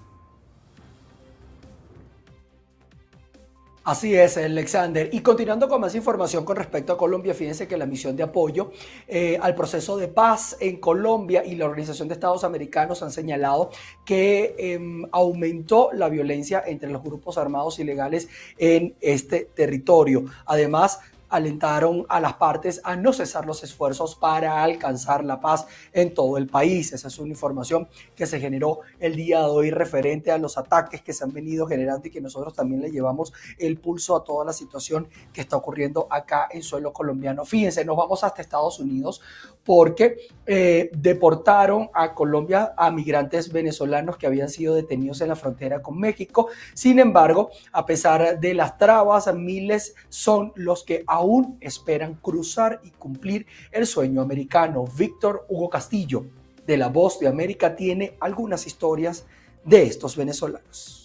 Así 3.89 4.15
es, 4.15 4.37
Alexander. 4.37 5.09
Y 5.15 5.21
continuando 5.21 5.67
con 5.67 5.81
más 5.81 5.95
información 5.95 6.45
con 6.45 6.57
respecto 6.57 6.93
a 6.93 6.99
Colombia, 6.99 7.33
fíjense 7.33 7.67
que 7.67 7.79
la 7.79 7.87
misión 7.87 8.15
de 8.17 8.23
apoyo 8.23 8.71
eh, 9.07 9.39
al 9.41 9.55
proceso 9.55 9.97
de 9.97 10.09
paz 10.09 10.59
en 10.61 10.77
Colombia 10.77 11.43
y 11.43 11.55
la 11.55 11.65
Organización 11.65 12.07
de 12.07 12.13
Estados 12.13 12.45
Americanos 12.45 13.03
han 13.03 13.11
señalado 13.11 13.71
que 14.05 14.55
em, 14.59 15.07
aumentó 15.11 15.89
la 15.95 16.11
violencia 16.11 16.63
entre 16.67 16.91
los 16.91 17.03
grupos 17.03 17.39
armados 17.39 17.79
ilegales 17.79 18.29
en 18.59 18.95
este 19.01 19.49
territorio. 19.55 20.27
Además, 20.45 21.01
alentaron 21.29 22.07
a 22.09 22.21
las 22.21 22.35
partes 22.35 22.81
a 22.85 22.97
no 22.97 23.13
cesar 23.13 23.47
los 23.47 23.63
esfuerzos 23.63 24.15
para 24.15 24.63
alcanzar 24.63 25.25
la 25.25 25.41
paz 25.41 25.67
en 25.93 26.15
todo 26.15 26.39
el 26.39 26.49
país. 26.49 26.93
Esa 26.93 27.09
es 27.09 27.19
una 27.19 27.31
información 27.31 27.89
que 28.15 28.27
se 28.27 28.41
generó 28.41 28.81
el 28.99 29.17
día 29.17 29.41
de 29.41 29.47
hoy 29.47 29.71
referente 29.71 30.31
a 30.31 30.39
los 30.39 30.59
ataques 30.59 31.03
que 31.03 31.13
se 31.13 31.25
han 31.25 31.33
venido 31.33 31.67
generando 31.67 32.09
y 32.09 32.11
que 32.11 32.21
nosotros 32.21 32.55
también 32.55 32.81
le 32.81 32.91
llevamos 32.91 33.33
el 33.59 33.79
pulso 33.79 34.17
a 34.17 34.25
toda 34.25 34.45
la 34.45 34.53
situación 34.53 35.09
que 35.33 35.41
está 35.41 35.57
ocurriendo 35.57 36.07
acá 36.11 36.49
en 36.51 36.63
suelo 36.63 36.93
colombiano. 36.93 37.45
Fíjense, 37.45 37.85
nos 37.85 37.97
vamos 37.97 38.25
hasta 38.25 38.43
Estados 38.43 38.79
Unidos 38.79 39.21
porque 39.69 40.17
eh, 40.47 40.89
deportaron 40.97 41.91
a 41.93 42.15
Colombia 42.15 42.73
a 42.75 42.91
migrantes 42.91 43.53
venezolanos 43.53 44.17
que 44.17 44.27
habían 44.27 44.49
sido 44.49 44.75
detenidos 44.75 45.21
en 45.21 45.29
la 45.29 45.37
frontera 45.37 45.83
con 45.83 46.01
México. 46.01 46.49
Sin 46.73 46.99
embargo, 46.99 47.51
a 47.71 47.85
pesar 47.85 48.41
de 48.41 48.55
las 48.55 48.79
trabas, 48.79 49.31
miles 49.35 49.95
son 50.09 50.53
los 50.55 50.85
que 50.85 51.05
aún 51.07 51.59
esperan 51.61 52.15
cruzar 52.15 52.81
y 52.83 52.93
cumplir 52.93 53.45
el 53.71 53.87
sueño 53.87 54.23
americano. 54.23 54.87
Víctor 54.97 55.45
Hugo 55.51 55.69
Castillo, 55.69 56.25
de 56.67 56.79
La 56.79 56.89
Voz 56.89 57.21
de 57.21 57.29
América, 57.29 57.77
tiene 57.77 58.17
algunas 58.21 58.67
historias 58.67 59.27
de 59.67 59.83
estos 59.83 60.17
venezolanos. 60.17 60.98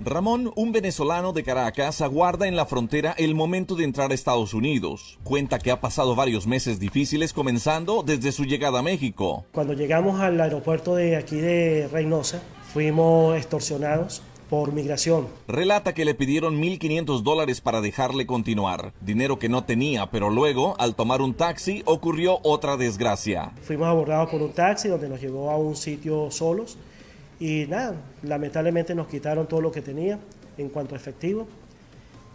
Ramón, 0.00 0.52
un 0.56 0.72
venezolano 0.72 1.32
de 1.32 1.44
Caracas, 1.44 2.00
aguarda 2.00 2.48
en 2.48 2.56
la 2.56 2.66
frontera 2.66 3.14
el 3.16 3.34
momento 3.34 3.76
de 3.76 3.84
entrar 3.84 4.10
a 4.10 4.14
Estados 4.14 4.52
Unidos. 4.52 5.18
Cuenta 5.22 5.58
que 5.58 5.70
ha 5.70 5.80
pasado 5.80 6.16
varios 6.16 6.46
meses 6.46 6.80
difíciles 6.80 7.32
comenzando 7.32 8.02
desde 8.02 8.32
su 8.32 8.44
llegada 8.44 8.80
a 8.80 8.82
México. 8.82 9.44
Cuando 9.52 9.72
llegamos 9.72 10.20
al 10.20 10.40
aeropuerto 10.40 10.96
de 10.96 11.16
aquí 11.16 11.36
de 11.36 11.88
Reynosa, 11.92 12.42
fuimos 12.72 13.36
extorsionados 13.36 14.22
por 14.50 14.72
migración. 14.72 15.28
Relata 15.46 15.94
que 15.94 16.04
le 16.04 16.14
pidieron 16.14 16.60
1.500 16.60 17.22
dólares 17.22 17.60
para 17.60 17.80
dejarle 17.80 18.26
continuar, 18.26 18.92
dinero 19.00 19.38
que 19.38 19.48
no 19.48 19.64
tenía, 19.64 20.10
pero 20.10 20.28
luego, 20.28 20.74
al 20.78 20.96
tomar 20.96 21.22
un 21.22 21.34
taxi, 21.34 21.82
ocurrió 21.86 22.40
otra 22.42 22.76
desgracia. 22.76 23.52
Fuimos 23.62 23.86
abordados 23.86 24.28
por 24.28 24.42
un 24.42 24.52
taxi 24.52 24.88
donde 24.88 25.08
nos 25.08 25.20
llevó 25.20 25.50
a 25.50 25.56
un 25.56 25.76
sitio 25.76 26.30
solos 26.30 26.76
y 27.40 27.66
nada, 27.68 27.94
lamentablemente 28.22 28.94
nos 28.94 29.08
quitaron 29.08 29.46
todo 29.46 29.60
lo 29.60 29.72
que 29.72 29.82
tenía 29.82 30.18
en 30.56 30.68
cuanto 30.68 30.94
a 30.94 30.98
efectivo. 30.98 31.46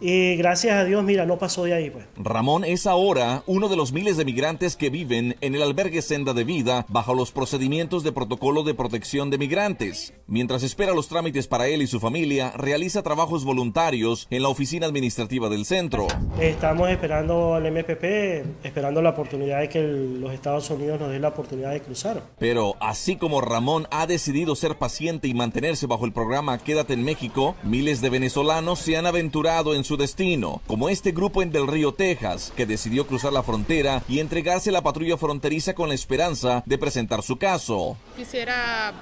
Y 0.00 0.36
gracias 0.36 0.76
a 0.76 0.84
Dios, 0.84 1.04
mira, 1.04 1.26
no 1.26 1.38
pasó 1.38 1.64
de 1.64 1.74
ahí, 1.74 1.90
pues. 1.90 2.06
Ramón 2.16 2.64
es 2.64 2.86
ahora 2.86 3.42
uno 3.46 3.68
de 3.68 3.76
los 3.76 3.92
miles 3.92 4.16
de 4.16 4.24
migrantes 4.24 4.76
que 4.76 4.90
viven 4.90 5.36
en 5.40 5.54
el 5.54 5.62
albergue 5.62 6.02
Senda 6.02 6.32
de 6.32 6.44
Vida 6.44 6.86
bajo 6.88 7.14
los 7.14 7.32
procedimientos 7.32 8.02
de 8.02 8.12
protocolo 8.12 8.62
de 8.62 8.74
protección 8.74 9.30
de 9.30 9.38
migrantes. 9.38 10.14
Mientras 10.26 10.62
espera 10.62 10.94
los 10.94 11.08
trámites 11.08 11.46
para 11.48 11.68
él 11.68 11.82
y 11.82 11.86
su 11.86 12.00
familia, 12.00 12.52
realiza 12.56 13.02
trabajos 13.02 13.44
voluntarios 13.44 14.26
en 14.30 14.42
la 14.42 14.48
oficina 14.48 14.86
administrativa 14.86 15.48
del 15.48 15.64
centro. 15.64 16.06
Estamos 16.40 16.88
esperando 16.88 17.54
al 17.54 17.70
MPP, 17.70 18.64
esperando 18.64 19.02
la 19.02 19.10
oportunidad 19.10 19.60
de 19.60 19.68
que 19.68 19.82
los 19.82 20.32
Estados 20.32 20.70
Unidos 20.70 21.00
nos 21.00 21.10
den 21.10 21.22
la 21.22 21.28
oportunidad 21.28 21.72
de 21.72 21.80
cruzar. 21.80 22.22
Pero 22.38 22.76
así 22.80 23.16
como 23.16 23.40
Ramón 23.40 23.86
ha 23.90 24.06
decidido 24.06 24.56
ser 24.56 24.78
paciente 24.78 25.28
y 25.28 25.34
mantenerse 25.34 25.86
bajo 25.86 26.06
el 26.06 26.12
programa 26.12 26.58
Quédate 26.58 26.94
en 26.94 27.04
México, 27.04 27.56
miles 27.62 28.00
de 28.00 28.10
venezolanos 28.10 28.78
se 28.78 28.96
han 28.96 29.06
aventurado 29.06 29.74
en 29.74 29.84
su 29.84 29.89
destino, 29.96 30.60
como 30.66 30.88
este 30.88 31.12
grupo 31.12 31.42
en 31.42 31.50
Del 31.50 31.66
Río, 31.66 31.92
Texas, 31.92 32.52
que 32.56 32.66
decidió 32.66 33.06
cruzar 33.06 33.32
la 33.32 33.42
frontera 33.42 34.02
y 34.08 34.20
entregarse 34.20 34.70
a 34.70 34.72
la 34.72 34.82
patrulla 34.82 35.16
fronteriza 35.16 35.74
con 35.74 35.88
la 35.88 35.94
esperanza 35.94 36.62
de 36.66 36.78
presentar 36.78 37.22
su 37.22 37.36
caso. 37.36 37.96
Quisiera 38.16 38.92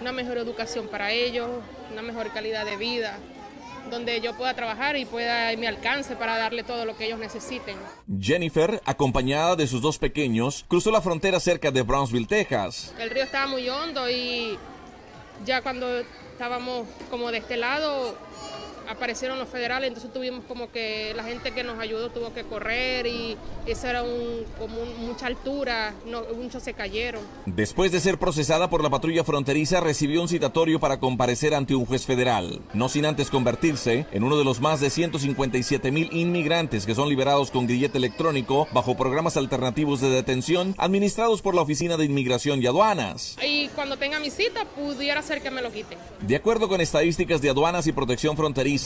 una 0.00 0.12
mejor 0.12 0.38
educación 0.38 0.88
para 0.88 1.12
ellos, 1.12 1.48
una 1.92 2.02
mejor 2.02 2.32
calidad 2.32 2.64
de 2.64 2.76
vida, 2.76 3.18
donde 3.90 4.20
yo 4.20 4.36
pueda 4.36 4.54
trabajar 4.54 4.96
y 4.96 5.04
pueda 5.04 5.54
mi 5.56 5.66
alcance 5.66 6.16
para 6.16 6.38
darle 6.38 6.62
todo 6.62 6.84
lo 6.84 6.96
que 6.96 7.06
ellos 7.06 7.18
necesiten. 7.18 7.76
Jennifer, 8.20 8.80
acompañada 8.84 9.56
de 9.56 9.66
sus 9.66 9.82
dos 9.82 9.98
pequeños, 9.98 10.64
cruzó 10.68 10.90
la 10.90 11.02
frontera 11.02 11.40
cerca 11.40 11.70
de 11.70 11.82
Brownsville, 11.82 12.26
Texas. 12.26 12.94
El 12.98 13.10
río 13.10 13.24
estaba 13.24 13.46
muy 13.46 13.68
hondo 13.68 14.08
y 14.08 14.58
ya 15.44 15.62
cuando 15.62 15.86
estábamos 16.32 16.86
como 17.10 17.30
de 17.30 17.38
este 17.38 17.56
lado 17.56 18.16
aparecieron 18.90 19.38
los 19.38 19.48
federales, 19.48 19.88
entonces 19.88 20.12
tuvimos 20.12 20.44
como 20.46 20.70
que 20.70 21.12
la 21.14 21.22
gente 21.22 21.52
que 21.52 21.62
nos 21.62 21.78
ayudó 21.78 22.10
tuvo 22.10 22.34
que 22.34 22.42
correr 22.42 23.06
y 23.06 23.36
eso 23.66 23.86
era 23.86 24.02
un, 24.02 24.44
como 24.58 24.84
mucha 24.98 25.26
altura, 25.26 25.94
no, 26.06 26.22
muchos 26.36 26.62
se 26.62 26.74
cayeron. 26.74 27.22
Después 27.46 27.92
de 27.92 28.00
ser 28.00 28.18
procesada 28.18 28.68
por 28.68 28.82
la 28.82 28.90
patrulla 28.90 29.22
fronteriza, 29.24 29.80
recibió 29.80 30.20
un 30.20 30.28
citatorio 30.28 30.80
para 30.80 30.98
comparecer 30.98 31.54
ante 31.54 31.74
un 31.74 31.86
juez 31.86 32.04
federal, 32.04 32.60
no 32.74 32.88
sin 32.88 33.06
antes 33.06 33.30
convertirse 33.30 34.06
en 34.10 34.24
uno 34.24 34.36
de 34.36 34.44
los 34.44 34.60
más 34.60 34.80
de 34.80 34.90
157 34.90 35.92
mil 35.92 36.08
inmigrantes 36.12 36.84
que 36.84 36.94
son 36.94 37.08
liberados 37.08 37.50
con 37.50 37.66
grillete 37.66 37.98
electrónico 37.98 38.66
bajo 38.72 38.96
programas 38.96 39.36
alternativos 39.36 40.00
de 40.00 40.10
detención 40.10 40.74
administrados 40.78 41.42
por 41.42 41.54
la 41.54 41.62
Oficina 41.62 41.96
de 41.96 42.06
Inmigración 42.06 42.60
y 42.62 42.66
Aduanas. 42.66 43.36
Y 43.42 43.68
cuando 43.68 43.96
tenga 43.96 44.18
mi 44.18 44.30
cita, 44.30 44.64
pudiera 44.64 45.22
ser 45.22 45.40
que 45.42 45.50
me 45.50 45.62
lo 45.62 45.70
quiten. 45.70 45.98
De 46.20 46.36
acuerdo 46.36 46.68
con 46.68 46.80
estadísticas 46.80 47.40
de 47.40 47.50
aduanas 47.50 47.86
y 47.86 47.92
protección 47.92 48.36
fronteriza, 48.36 48.79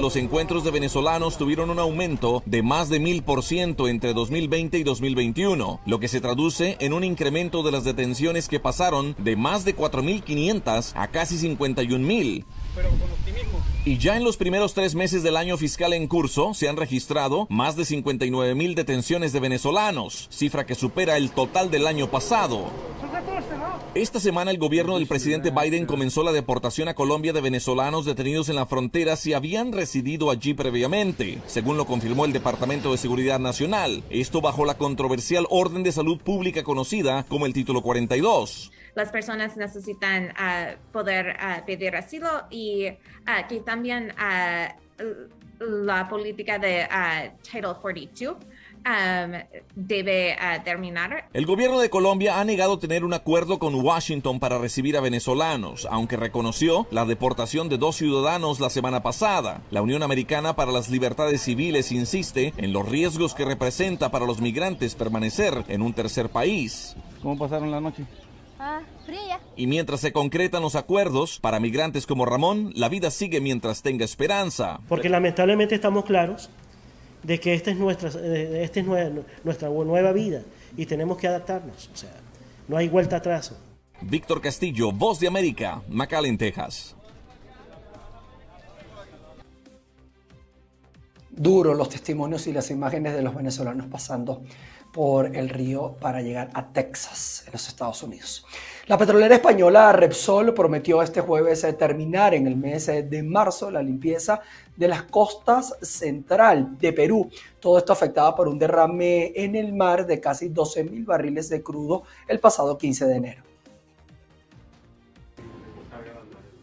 los 0.00 0.16
encuentros 0.16 0.64
de 0.64 0.70
venezolanos 0.70 1.38
tuvieron 1.38 1.70
un 1.70 1.78
aumento 1.78 2.42
de 2.46 2.62
más 2.62 2.88
de 2.88 3.00
mil 3.00 3.22
por 3.22 3.42
ciento 3.42 3.88
entre 3.88 4.14
2020 4.14 4.78
y 4.78 4.82
2021, 4.84 5.80
lo 5.84 6.00
que 6.00 6.08
se 6.08 6.20
traduce 6.20 6.76
en 6.80 6.92
un 6.92 7.04
incremento 7.04 7.62
de 7.62 7.72
las 7.72 7.84
detenciones 7.84 8.48
que 8.48 8.60
pasaron 8.60 9.14
de 9.18 9.36
más 9.36 9.64
de 9.64 9.76
4.500 9.76 10.92
a 10.94 11.08
casi 11.08 11.36
51.000. 11.36 12.44
Y 13.84 13.98
ya 13.98 14.16
en 14.16 14.24
los 14.24 14.36
primeros 14.36 14.74
tres 14.74 14.94
meses 14.94 15.22
del 15.22 15.36
año 15.36 15.56
fiscal 15.56 15.92
en 15.92 16.08
curso 16.08 16.52
se 16.52 16.68
han 16.68 16.76
registrado 16.76 17.46
más 17.48 17.76
de 17.76 17.84
59 17.84 18.54
mil 18.54 18.74
detenciones 18.74 19.32
de 19.32 19.40
venezolanos, 19.40 20.28
cifra 20.30 20.66
que 20.66 20.74
supera 20.74 21.16
el 21.16 21.30
total 21.30 21.70
del 21.70 21.86
año 21.86 22.10
pasado. 22.10 22.66
Esta 23.98 24.20
semana 24.20 24.52
el 24.52 24.58
gobierno 24.58 24.96
del 24.96 25.08
presidente 25.08 25.50
Biden 25.50 25.84
comenzó 25.84 26.22
la 26.22 26.30
deportación 26.30 26.86
a 26.86 26.94
Colombia 26.94 27.32
de 27.32 27.40
venezolanos 27.40 28.04
detenidos 28.04 28.48
en 28.48 28.54
la 28.54 28.64
frontera 28.64 29.16
si 29.16 29.32
habían 29.32 29.72
residido 29.72 30.30
allí 30.30 30.54
previamente, 30.54 31.40
según 31.46 31.76
lo 31.76 31.84
confirmó 31.84 32.24
el 32.24 32.32
Departamento 32.32 32.92
de 32.92 32.98
Seguridad 32.98 33.40
Nacional. 33.40 34.04
Esto 34.08 34.40
bajo 34.40 34.64
la 34.64 34.74
controversial 34.74 35.48
orden 35.50 35.82
de 35.82 35.90
salud 35.90 36.20
pública 36.20 36.62
conocida 36.62 37.24
como 37.24 37.44
el 37.44 37.52
Título 37.52 37.82
42 37.82 38.70
las 38.94 39.10
personas 39.10 39.56
necesitan 39.56 40.30
uh, 40.30 40.92
poder 40.92 41.36
uh, 41.36 41.64
pedir 41.64 41.94
asilo 41.94 42.28
y 42.50 42.88
uh, 42.88 43.48
que 43.48 43.60
también 43.60 44.12
la 45.58 46.08
política 46.08 46.58
de 46.58 46.88
Title 47.42 47.74
42 47.80 48.36
Um, 48.88 49.34
debe 49.74 50.34
terminar. 50.64 51.28
El 51.34 51.44
gobierno 51.44 51.78
de 51.78 51.90
Colombia 51.90 52.40
ha 52.40 52.44
negado 52.44 52.78
tener 52.78 53.04
un 53.04 53.12
acuerdo 53.12 53.58
con 53.58 53.74
Washington 53.74 54.40
para 54.40 54.56
recibir 54.56 54.96
a 54.96 55.02
venezolanos, 55.02 55.86
aunque 55.90 56.16
reconoció 56.16 56.86
la 56.90 57.04
deportación 57.04 57.68
de 57.68 57.76
dos 57.76 57.96
ciudadanos 57.96 58.60
la 58.60 58.70
semana 58.70 59.02
pasada. 59.02 59.60
La 59.70 59.82
Unión 59.82 60.02
Americana 60.02 60.56
para 60.56 60.72
las 60.72 60.88
Libertades 60.88 61.42
Civiles 61.42 61.92
insiste 61.92 62.54
en 62.56 62.72
los 62.72 62.88
riesgos 62.88 63.34
que 63.34 63.44
representa 63.44 64.10
para 64.10 64.24
los 64.24 64.40
migrantes 64.40 64.94
permanecer 64.94 65.64
en 65.68 65.82
un 65.82 65.92
tercer 65.92 66.30
país. 66.30 66.96
¿Cómo 67.20 67.36
pasaron 67.36 67.70
la 67.70 67.82
noche? 67.82 68.04
Ah, 68.58 68.80
fría. 69.04 69.38
Y 69.54 69.66
mientras 69.66 70.00
se 70.00 70.12
concretan 70.12 70.62
los 70.62 70.76
acuerdos, 70.76 71.38
para 71.40 71.60
migrantes 71.60 72.06
como 72.06 72.24
Ramón, 72.24 72.72
la 72.74 72.88
vida 72.88 73.10
sigue 73.10 73.42
mientras 73.42 73.82
tenga 73.82 74.06
esperanza. 74.06 74.80
Porque 74.88 75.10
lamentablemente 75.10 75.74
estamos 75.74 76.06
claros 76.06 76.48
de 77.22 77.40
que 77.40 77.54
esta 77.54 77.70
es 77.70 77.76
nuestra, 77.76 78.08
esta 78.08 78.80
es 78.80 78.86
nuestra 79.44 79.68
nueva 79.68 80.12
vida 80.12 80.42
y 80.76 80.86
tenemos 80.86 81.18
que 81.18 81.28
adaptarnos. 81.28 81.90
O 81.92 81.96
sea, 81.96 82.14
no 82.68 82.76
hay 82.76 82.88
vuelta 82.88 83.16
atrás. 83.16 83.52
Víctor 84.00 84.40
Castillo, 84.40 84.92
Voz 84.92 85.18
de 85.18 85.26
América, 85.26 85.82
McAllen, 85.88 86.38
Texas. 86.38 86.94
Duro 91.30 91.74
los 91.74 91.88
testimonios 91.88 92.46
y 92.46 92.52
las 92.52 92.70
imágenes 92.70 93.14
de 93.14 93.22
los 93.22 93.34
venezolanos 93.34 93.86
pasando 93.86 94.42
por 94.92 95.36
el 95.36 95.48
río 95.48 95.96
para 96.00 96.22
llegar 96.22 96.50
a 96.54 96.72
Texas, 96.72 97.44
en 97.46 97.52
los 97.52 97.68
Estados 97.68 98.02
Unidos. 98.02 98.44
La 98.86 98.96
petrolera 98.96 99.34
española 99.34 99.92
Repsol 99.92 100.54
prometió 100.54 101.02
este 101.02 101.20
jueves 101.20 101.62
eh, 101.64 101.74
terminar 101.74 102.34
en 102.34 102.46
el 102.46 102.56
mes 102.56 102.88
eh, 102.88 103.02
de 103.02 103.22
marzo 103.22 103.70
la 103.70 103.82
limpieza 103.82 104.40
de 104.76 104.88
las 104.88 105.02
costas 105.02 105.76
central 105.82 106.78
de 106.78 106.92
Perú. 106.92 107.30
Todo 107.60 107.78
esto 107.78 107.92
afectado 107.92 108.34
por 108.34 108.48
un 108.48 108.58
derrame 108.58 109.32
en 109.36 109.56
el 109.56 109.74
mar 109.74 110.06
de 110.06 110.20
casi 110.20 110.48
12 110.48 110.84
mil 110.84 111.04
barriles 111.04 111.48
de 111.50 111.62
crudo 111.62 112.04
el 112.26 112.40
pasado 112.40 112.78
15 112.78 113.04
de 113.06 113.14
enero. 113.16 113.47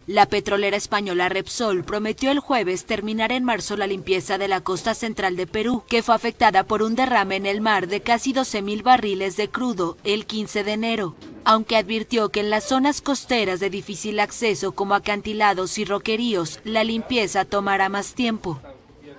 La 0.07 0.27
petrolera 0.27 0.77
española 0.77 1.29
Repsol 1.29 1.83
prometió 1.83 2.29
el 2.29 2.39
jueves 2.39 2.85
terminar 2.85 3.31
en 3.31 3.43
marzo 3.43 3.75
la 3.75 3.87
limpieza 3.87 4.37
de 4.37 4.47
la 4.47 4.61
costa 4.61 4.93
central 4.93 5.35
de 5.35 5.47
Perú, 5.47 5.83
que 5.87 6.03
fue 6.03 6.13
afectada 6.13 6.63
por 6.63 6.83
un 6.83 6.93
derrame 6.93 7.37
en 7.37 7.47
el 7.47 7.59
mar 7.59 7.87
de 7.87 8.01
casi 8.01 8.31
12.000 8.31 8.83
barriles 8.83 9.35
de 9.35 9.49
crudo 9.49 9.97
el 10.03 10.27
15 10.27 10.63
de 10.63 10.73
enero, 10.73 11.15
aunque 11.43 11.75
advirtió 11.75 12.29
que 12.29 12.41
en 12.41 12.51
las 12.51 12.65
zonas 12.65 13.01
costeras 13.01 13.59
de 13.59 13.71
difícil 13.71 14.19
acceso 14.19 14.73
como 14.73 14.93
acantilados 14.93 15.79
y 15.79 15.85
roqueríos, 15.85 16.59
la 16.63 16.83
limpieza 16.83 17.43
tomará 17.43 17.89
más 17.89 18.13
tiempo. 18.13 18.61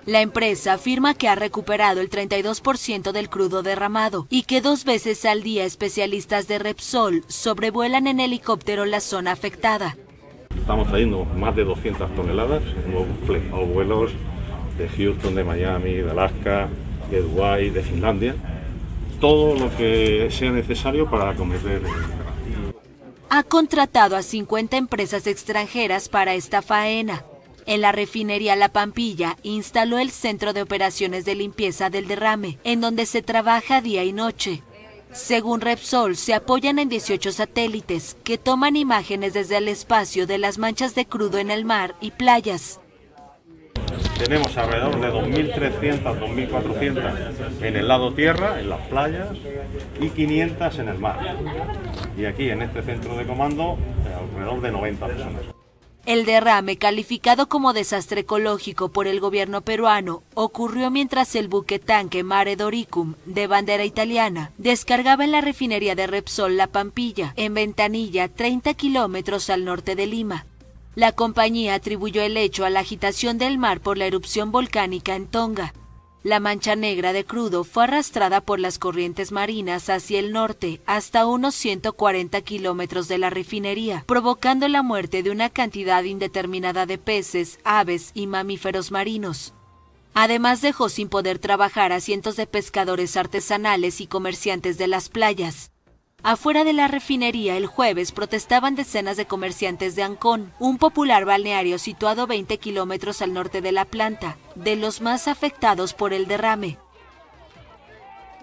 La 0.05 0.21
empresa 0.21 0.71
afirma 0.71 1.15
que 1.15 1.27
ha 1.27 1.35
recuperado 1.35 1.99
el 1.99 2.09
32% 2.09 3.11
del 3.11 3.29
crudo 3.29 3.61
derramado 3.61 4.25
y 4.29 4.43
que 4.43 4.61
dos 4.61 4.85
veces 4.85 5.25
al 5.25 5.43
día 5.43 5.65
especialistas 5.65 6.47
de 6.47 6.59
Repsol 6.59 7.25
sobrevuelan 7.27 8.07
en 8.07 8.21
helicóptero 8.21 8.85
la 8.85 9.01
zona 9.01 9.33
afectada. 9.33 9.97
Estamos 10.67 10.89
trayendo 10.89 11.23
más 11.23 11.55
de 11.55 11.63
200 11.63 12.13
toneladas, 12.13 12.61
en 12.61 13.73
vuelos 13.73 14.11
de 14.77 14.89
Houston, 14.89 15.33
de 15.33 15.45
Miami, 15.45 15.93
de 15.93 16.11
Alaska, 16.11 16.67
de 17.09 17.21
Dubái, 17.21 17.69
de 17.69 17.81
Finlandia. 17.81 18.35
Todo 19.21 19.57
lo 19.57 19.73
que 19.77 20.27
sea 20.29 20.51
necesario 20.51 21.09
para 21.09 21.29
acometer 21.29 21.81
ha 23.29 23.43
contratado 23.43 24.17
a 24.17 24.21
50 24.21 24.75
empresas 24.75 25.25
extranjeras 25.25 26.09
para 26.09 26.33
esta 26.33 26.61
faena. 26.61 27.23
En 27.65 27.79
la 27.79 27.93
refinería 27.93 28.57
La 28.57 28.73
Pampilla 28.73 29.37
instaló 29.43 29.99
el 29.99 30.11
Centro 30.11 30.51
de 30.51 30.63
Operaciones 30.63 31.23
de 31.23 31.35
Limpieza 31.35 31.89
del 31.89 32.09
Derrame, 32.09 32.59
en 32.65 32.81
donde 32.81 33.05
se 33.05 33.21
trabaja 33.21 33.79
día 33.79 34.03
y 34.03 34.11
noche. 34.11 34.63
Según 35.11 35.61
Repsol, 35.61 36.15
se 36.15 36.33
apoyan 36.33 36.79
en 36.79 36.89
18 36.89 37.31
satélites 37.31 38.17
que 38.23 38.37
toman 38.37 38.75
imágenes 38.75 39.33
desde 39.33 39.57
el 39.57 39.67
espacio 39.67 40.27
de 40.27 40.37
las 40.37 40.57
manchas 40.57 40.95
de 40.95 41.05
crudo 41.05 41.37
en 41.37 41.49
el 41.49 41.65
mar 41.65 41.95
y 42.01 42.11
playas. 42.11 42.79
Tenemos 44.17 44.57
alrededor 44.57 44.99
de 44.99 45.09
2.300, 45.09 46.19
2.400 46.19 47.61
en 47.61 47.75
el 47.75 47.87
lado 47.87 48.13
tierra, 48.13 48.59
en 48.59 48.69
las 48.69 48.81
playas, 48.87 49.29
y 50.01 50.09
500 50.09 50.79
en 50.79 50.89
el 50.89 50.97
mar. 50.97 51.19
Y 52.17 52.25
aquí 52.25 52.49
en 52.49 52.63
este 52.63 52.81
centro 52.81 53.15
de 53.15 53.25
comando, 53.25 53.77
alrededor 54.33 54.61
de 54.61 54.71
90 54.71 55.07
personas. 55.07 55.56
El 56.07 56.23
derrame, 56.25 56.77
calificado 56.77 57.49
como 57.49 57.73
desastre 57.73 58.21
ecológico 58.21 58.93
por 58.93 59.07
el 59.07 59.19
gobierno 59.19 59.59
peruano, 59.59 60.23
ocurrió 60.35 60.89
mientras 60.89 61.35
el 61.35 61.49
buque 61.49 61.79
tanque 61.79 62.23
Mare 62.23 62.55
Doricum, 62.55 63.15
de 63.25 63.45
bandera 63.45 63.83
italiana, 63.83 64.53
descargaba 64.57 65.25
en 65.25 65.33
la 65.33 65.41
refinería 65.41 65.95
de 65.95 66.07
Repsol 66.07 66.55
La 66.55 66.67
Pampilla, 66.67 67.33
en 67.35 67.53
Ventanilla, 67.53 68.29
30 68.29 68.73
kilómetros 68.75 69.49
al 69.49 69.65
norte 69.65 69.97
de 69.97 70.07
Lima. 70.07 70.45
La 70.95 71.11
compañía 71.11 71.73
atribuyó 71.73 72.21
el 72.21 72.37
hecho 72.37 72.63
a 72.63 72.69
la 72.69 72.79
agitación 72.79 73.37
del 73.37 73.57
mar 73.57 73.81
por 73.81 73.97
la 73.97 74.05
erupción 74.05 74.49
volcánica 74.49 75.13
en 75.13 75.27
Tonga. 75.27 75.73
La 76.27 76.41
mancha 76.41 76.75
negra 76.75 77.13
de 77.13 77.23
crudo 77.23 77.63
fue 77.63 77.85
arrastrada 77.85 78.41
por 78.41 78.59
las 78.59 78.79
corrientes 78.79 79.31
marinas 79.31 79.89
hacia 79.89 80.19
el 80.19 80.33
norte 80.33 80.81
hasta 80.85 81.25
unos 81.25 81.55
140 81.55 82.41
kilómetros 82.41 83.07
de 83.07 83.17
la 83.17 83.29
refinería, 83.29 84.03
provocando 84.05 84.67
la 84.67 84.81
muerte 84.81 85.23
de 85.23 85.31
una 85.31 85.49
cantidad 85.49 86.03
indeterminada 86.03 86.85
de 86.85 86.97
peces, 86.97 87.59
aves 87.63 88.11
y 88.13 88.27
mamíferos 88.27 88.91
marinos. 88.91 89.53
Además 90.13 90.59
dejó 90.59 90.89
sin 90.89 91.07
poder 91.07 91.39
trabajar 91.39 91.93
a 91.93 92.01
cientos 92.01 92.35
de 92.35 92.45
pescadores 92.45 93.15
artesanales 93.15 94.01
y 94.01 94.07
comerciantes 94.07 94.77
de 94.77 94.87
las 94.87 95.07
playas. 95.07 95.71
Afuera 96.23 96.63
de 96.63 96.73
la 96.73 96.87
refinería 96.87 97.55
el 97.55 97.67
jueves 97.67 98.11
protestaban 98.11 98.75
decenas 98.75 99.17
de 99.17 99.27
comerciantes 99.27 99.95
de 99.95 100.03
Ancón, 100.03 100.51
un 100.59 100.77
popular 100.77 101.25
balneario 101.25 101.77
situado 101.77 102.27
20 102.27 102.57
kilómetros 102.57 103.21
al 103.21 103.33
norte 103.33 103.61
de 103.61 103.71
la 103.71 103.85
planta, 103.85 104.37
de 104.55 104.75
los 104.75 104.99
más 104.99 105.27
afectados 105.27 105.93
por 105.93 106.13
el 106.13 106.27
derrame. 106.27 106.77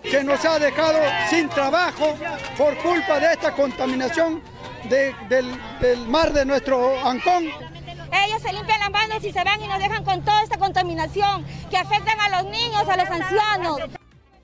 Que 0.03 0.23
nos 0.23 0.45
ha 0.45 0.59
dejado 0.59 0.99
sin 1.29 1.49
trabajo 1.49 2.17
por 2.57 2.77
culpa 2.79 3.19
de 3.21 3.33
esta 3.33 3.53
contaminación 3.55 4.43
del, 4.89 5.15
del 5.81 6.09
mar 6.09 6.33
de 6.33 6.45
nuestro 6.45 6.99
Ancón. 7.07 7.45
Ellos 7.45 8.41
se 8.41 8.53
limpian 8.53 8.81
las 8.81 8.91
manos 8.91 9.25
y 9.25 9.33
se 9.33 9.43
van 9.43 9.63
y 9.63 9.67
nos 9.67 9.79
dejan 9.79 10.05
con 10.05 10.23
toda 10.23 10.43
esta 10.43 10.59
contaminación 10.59 11.45
que 11.71 11.77
afectan 11.77 12.21
a 12.21 12.43
los 12.43 12.51
niños, 12.51 12.89
a 12.89 12.97
los 12.97 13.09
ancianos. 13.09 13.81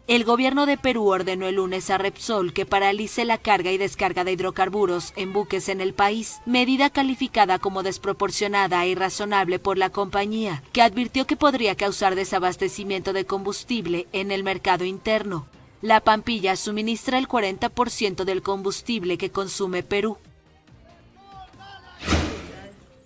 El 0.07 0.25
gobierno 0.25 0.67
de 0.67 0.77
Perú 0.77 1.07
ordenó 1.07 1.47
el 1.47 1.57
lunes 1.57 1.89
a 1.89 1.97
Repsol 1.97 2.53
que 2.53 2.67
paralice 2.67 3.25
la 3.25 3.39
carga 3.39 3.71
y 3.71 3.79
descarga 3.79 4.25
de 4.25 4.33
hidrocarburos 4.33 5.13
en 5.15 5.33
buques 5.33 5.69
en 5.69 5.81
el 5.81 5.95
país, 5.95 6.41
medida 6.47 6.91
calificada 6.91 7.61
como 7.61 7.85
desproporcionada 7.85 8.85
e 8.85 8.89
irrazonable 8.89 9.61
por 9.61 9.79
la 9.79 9.91
compañía, 9.91 10.65
que 10.73 10.83
advirtió 10.83 11.27
que 11.27 11.37
podría 11.37 11.77
causar 11.77 12.17
desabastecimiento 12.17 13.13
de 13.13 13.25
combustible 13.25 14.09
en 14.13 14.33
el 14.33 14.43
mercado 14.43 14.85
interno. 14.85 15.47
La 15.81 16.01
Pampilla 16.01 16.57
suministra 16.57 17.17
el 17.17 17.29
40% 17.29 18.25
del 18.25 18.43
combustible 18.43 19.17
que 19.17 19.31
consume 19.31 19.85
Perú. 19.85 20.19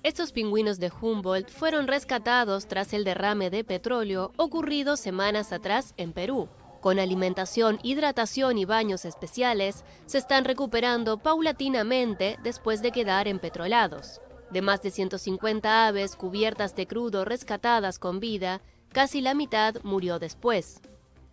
Estos 0.02 0.32
pingüinos 0.32 0.78
de 0.80 0.90
Humboldt 1.00 1.50
fueron 1.50 1.86
rescatados 1.86 2.66
tras 2.66 2.94
el 2.94 3.04
derrame 3.04 3.50
de 3.50 3.62
petróleo 3.62 4.32
ocurrido 4.36 4.96
semanas 4.96 5.52
atrás 5.52 5.92
en 5.96 6.12
Perú 6.12 6.48
con 6.84 6.98
alimentación, 6.98 7.78
hidratación 7.82 8.58
y 8.58 8.66
baños 8.66 9.06
especiales, 9.06 9.86
se 10.04 10.18
están 10.18 10.44
recuperando 10.44 11.16
paulatinamente 11.16 12.38
después 12.42 12.82
de 12.82 12.92
quedar 12.92 13.26
empetrolados. 13.26 14.20
De 14.50 14.60
más 14.60 14.82
de 14.82 14.90
150 14.90 15.86
aves 15.86 16.14
cubiertas 16.14 16.76
de 16.76 16.86
crudo 16.86 17.24
rescatadas 17.24 17.98
con 17.98 18.20
vida, 18.20 18.60
casi 18.92 19.22
la 19.22 19.32
mitad 19.32 19.76
murió 19.82 20.18
después. 20.18 20.82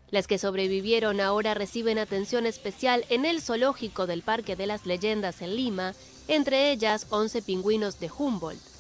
Las 0.09 0.25
que 0.25 0.37
sobrevivieron 0.37 1.19
ahora 1.19 1.53
reciben 1.53 1.99
atención 1.99 2.45
especial 2.45 3.03
en 3.09 3.25
el 3.25 3.41
zoológico 3.41 4.07
del 4.07 4.21
Parque 4.21 4.55
de 4.55 4.67
las 4.67 4.85
Leyendas 4.85 5.41
en 5.41 5.57
Lima, 5.57 5.95
entre 6.29 6.71
ellas 6.71 7.07
11 7.09 7.41
pingüinos 7.41 7.99
de 7.99 8.09
Humboldt. 8.09 8.70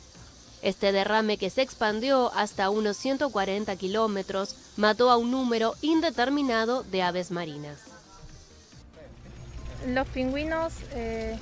Este 0.61 0.91
derrame 0.91 1.37
que 1.37 1.49
se 1.49 1.63
expandió 1.63 2.31
hasta 2.35 2.69
unos 2.69 2.97
140 2.97 3.75
kilómetros 3.77 4.55
mató 4.77 5.09
a 5.09 5.17
un 5.17 5.31
número 5.31 5.73
indeterminado 5.81 6.83
de 6.83 7.01
aves 7.01 7.31
marinas. 7.31 7.79
Los 9.87 10.07
pingüinos, 10.09 10.73
eh, 10.93 11.37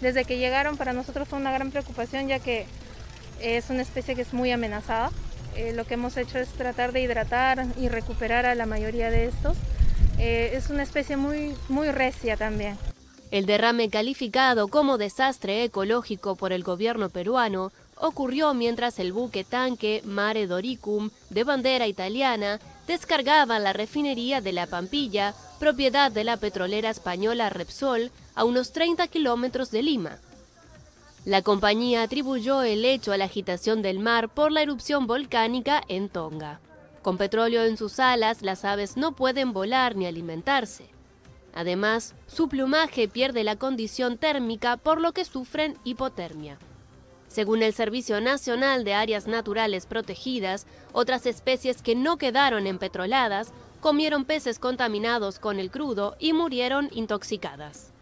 desde 0.00 0.24
que 0.24 0.38
llegaron 0.38 0.76
para 0.76 0.92
nosotros 0.92 1.26
fue 1.26 1.40
una 1.40 1.50
gran 1.50 1.72
preocupación 1.72 2.28
ya 2.28 2.38
que 2.38 2.66
es 3.40 3.70
una 3.70 3.82
especie 3.82 4.14
que 4.14 4.22
es 4.22 4.32
muy 4.32 4.52
amenazada. 4.52 5.10
Eh, 5.56 5.72
lo 5.72 5.84
que 5.84 5.94
hemos 5.94 6.16
hecho 6.16 6.38
es 6.38 6.48
tratar 6.50 6.92
de 6.92 7.00
hidratar 7.00 7.66
y 7.76 7.88
recuperar 7.88 8.46
a 8.46 8.54
la 8.54 8.66
mayoría 8.66 9.10
de 9.10 9.24
estos. 9.24 9.56
Eh, 10.18 10.52
es 10.54 10.70
una 10.70 10.84
especie 10.84 11.16
muy, 11.16 11.56
muy 11.68 11.90
recia 11.90 12.36
también. 12.36 12.78
El 13.32 13.46
derrame 13.46 13.90
calificado 13.90 14.68
como 14.68 14.98
desastre 14.98 15.64
ecológico 15.64 16.36
por 16.36 16.52
el 16.52 16.62
gobierno 16.62 17.08
peruano 17.08 17.72
ocurrió 18.00 18.54
mientras 18.54 18.98
el 18.98 19.12
buque 19.12 19.44
tanque 19.44 20.02
Mare 20.04 20.46
Doricum, 20.46 21.10
de 21.28 21.44
bandera 21.44 21.86
italiana, 21.86 22.58
descargaba 22.86 23.58
la 23.58 23.72
refinería 23.72 24.40
de 24.40 24.52
La 24.52 24.66
Pampilla, 24.66 25.34
propiedad 25.58 26.10
de 26.10 26.24
la 26.24 26.36
petrolera 26.38 26.90
española 26.90 27.50
Repsol, 27.50 28.10
a 28.34 28.44
unos 28.44 28.72
30 28.72 29.06
kilómetros 29.08 29.70
de 29.70 29.82
Lima. 29.82 30.18
La 31.24 31.42
compañía 31.42 32.02
atribuyó 32.02 32.62
el 32.62 32.84
hecho 32.84 33.12
a 33.12 33.18
la 33.18 33.26
agitación 33.26 33.82
del 33.82 33.98
mar 33.98 34.30
por 34.30 34.50
la 34.50 34.62
erupción 34.62 35.06
volcánica 35.06 35.82
en 35.86 36.08
Tonga. 36.08 36.60
Con 37.02 37.18
petróleo 37.18 37.64
en 37.64 37.76
sus 37.76 38.00
alas, 38.00 38.42
las 38.42 38.64
aves 38.64 38.96
no 38.96 39.12
pueden 39.12 39.52
volar 39.52 39.96
ni 39.96 40.06
alimentarse. 40.06 40.88
Además, 41.54 42.14
su 42.26 42.48
plumaje 42.48 43.08
pierde 43.08 43.44
la 43.44 43.56
condición 43.56 44.16
térmica 44.16 44.76
por 44.76 45.00
lo 45.00 45.12
que 45.12 45.24
sufren 45.24 45.76
hipotermia. 45.84 46.58
Según 47.30 47.62
el 47.62 47.72
Servicio 47.72 48.20
Nacional 48.20 48.82
de 48.82 48.94
Áreas 48.94 49.28
Naturales 49.28 49.86
Protegidas, 49.86 50.66
otras 50.92 51.26
especies 51.26 51.80
que 51.80 51.94
no 51.94 52.16
quedaron 52.16 52.66
empetroladas 52.66 53.52
comieron 53.80 54.24
peces 54.24 54.58
contaminados 54.58 55.38
con 55.38 55.60
el 55.60 55.70
crudo 55.70 56.16
y 56.18 56.32
murieron 56.32 56.88
intoxicadas. 56.90 57.92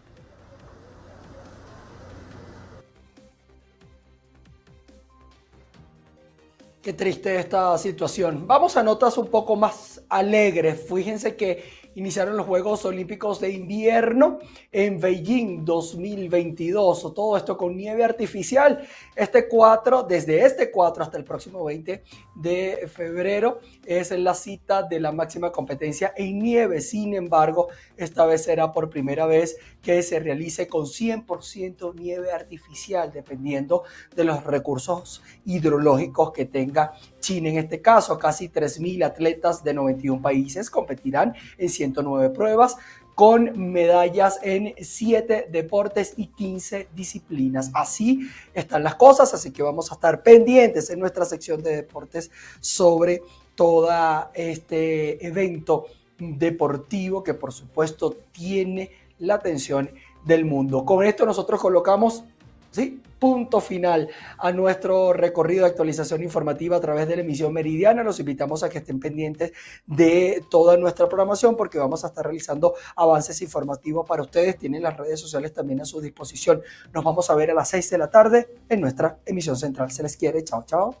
Qué 6.81 6.93
triste 6.93 7.39
esta 7.39 7.77
situación. 7.77 8.47
Vamos 8.47 8.77
a 8.77 8.83
notas 8.83 9.15
un 9.19 9.27
poco 9.27 9.55
más 9.55 10.01
alegres. 10.09 10.87
Fíjense 10.89 11.35
que 11.35 11.88
iniciaron 11.99 12.37
los 12.37 12.45
Juegos 12.45 12.85
Olímpicos 12.85 13.41
de 13.41 13.51
Invierno 13.51 14.39
en 14.71 15.01
Beijing 15.01 15.65
2022. 15.65 17.13
Todo 17.13 17.35
esto 17.35 17.57
con 17.57 17.75
nieve 17.75 18.05
artificial. 18.05 18.87
Este 19.17 19.49
4, 19.49 20.03
desde 20.03 20.45
este 20.45 20.71
4 20.71 21.03
hasta 21.03 21.17
el 21.17 21.25
próximo 21.25 21.65
20 21.65 22.01
de 22.35 22.87
febrero, 22.87 23.59
es 23.85 24.11
la 24.11 24.33
cita 24.33 24.83
de 24.83 25.01
la 25.01 25.11
máxima 25.11 25.51
competencia 25.51 26.13
en 26.15 26.39
nieve. 26.39 26.79
Sin 26.79 27.13
embargo, 27.15 27.67
esta 27.97 28.25
vez 28.25 28.43
será 28.43 28.71
por 28.71 28.89
primera 28.89 29.25
vez 29.25 29.57
que 29.81 30.01
se 30.01 30.19
realice 30.19 30.69
con 30.69 30.85
100% 30.85 31.95
nieve 31.95 32.31
artificial, 32.31 33.11
dependiendo 33.11 33.83
de 34.15 34.23
los 34.23 34.45
recursos 34.45 35.21
hidrológicos 35.45 36.31
que 36.31 36.45
tenga 36.45 36.93
China. 37.19 37.49
En 37.49 37.57
este 37.57 37.81
caso, 37.81 38.17
casi 38.17 38.49
3.000 38.49 39.05
atletas 39.05 39.63
de 39.63 39.73
91 39.73 40.21
países 40.21 40.69
competirán 40.69 41.33
en 41.57 41.69
109 41.69 42.29
pruebas 42.31 42.77
con 43.19 43.71
medallas 43.73 44.39
en 44.43 44.73
7 44.79 45.47
deportes 45.51 46.13
y 46.15 46.27
15 46.27 46.87
disciplinas. 46.95 47.69
Así 47.73 48.29
están 48.53 48.81
las 48.81 48.95
cosas, 48.95 49.33
así 49.33 49.51
que 49.51 49.61
vamos 49.61 49.91
a 49.91 49.95
estar 49.95 50.23
pendientes 50.23 50.89
en 50.89 50.99
nuestra 50.99 51.25
sección 51.25 51.61
de 51.61 51.75
deportes 51.75 52.31
sobre 52.61 53.21
todo 53.55 53.89
este 54.33 55.25
evento 55.27 55.87
deportivo 56.17 57.21
que 57.21 57.33
por 57.33 57.51
supuesto 57.51 58.15
tiene 58.31 58.91
la 59.17 59.35
atención 59.35 59.89
del 60.23 60.45
mundo. 60.45 60.85
Con 60.85 61.03
esto 61.03 61.25
nosotros 61.25 61.59
colocamos 61.59 62.23
¿sí? 62.71 63.01
punto 63.19 63.59
final 63.59 64.09
a 64.37 64.51
nuestro 64.51 65.13
recorrido 65.13 65.65
de 65.65 65.71
actualización 65.71 66.23
informativa 66.23 66.77
a 66.77 66.79
través 66.79 67.07
de 67.07 67.17
la 67.17 67.21
emisión 67.21 67.53
meridiana. 67.53 68.03
Los 68.03 68.19
invitamos 68.19 68.63
a 68.63 68.69
que 68.69 68.79
estén 68.79 68.99
pendientes 68.99 69.51
de 69.85 70.43
toda 70.49 70.77
nuestra 70.77 71.07
programación 71.07 71.55
porque 71.55 71.77
vamos 71.77 72.03
a 72.03 72.07
estar 72.07 72.23
realizando 72.23 72.73
avances 72.95 73.41
informativos 73.41 74.07
para 74.07 74.23
ustedes. 74.23 74.57
Tienen 74.57 74.83
las 74.83 74.97
redes 74.97 75.19
sociales 75.19 75.53
también 75.53 75.81
a 75.81 75.85
su 75.85 76.01
disposición. 76.01 76.61
Nos 76.93 77.03
vamos 77.03 77.29
a 77.29 77.35
ver 77.35 77.51
a 77.51 77.53
las 77.53 77.69
6 77.69 77.89
de 77.89 77.97
la 77.97 78.09
tarde 78.09 78.47
en 78.69 78.81
nuestra 78.81 79.19
emisión 79.25 79.57
central. 79.57 79.91
Se 79.91 80.01
les 80.01 80.15
quiere. 80.15 80.43
Chao, 80.43 80.63
chao. 80.65 80.95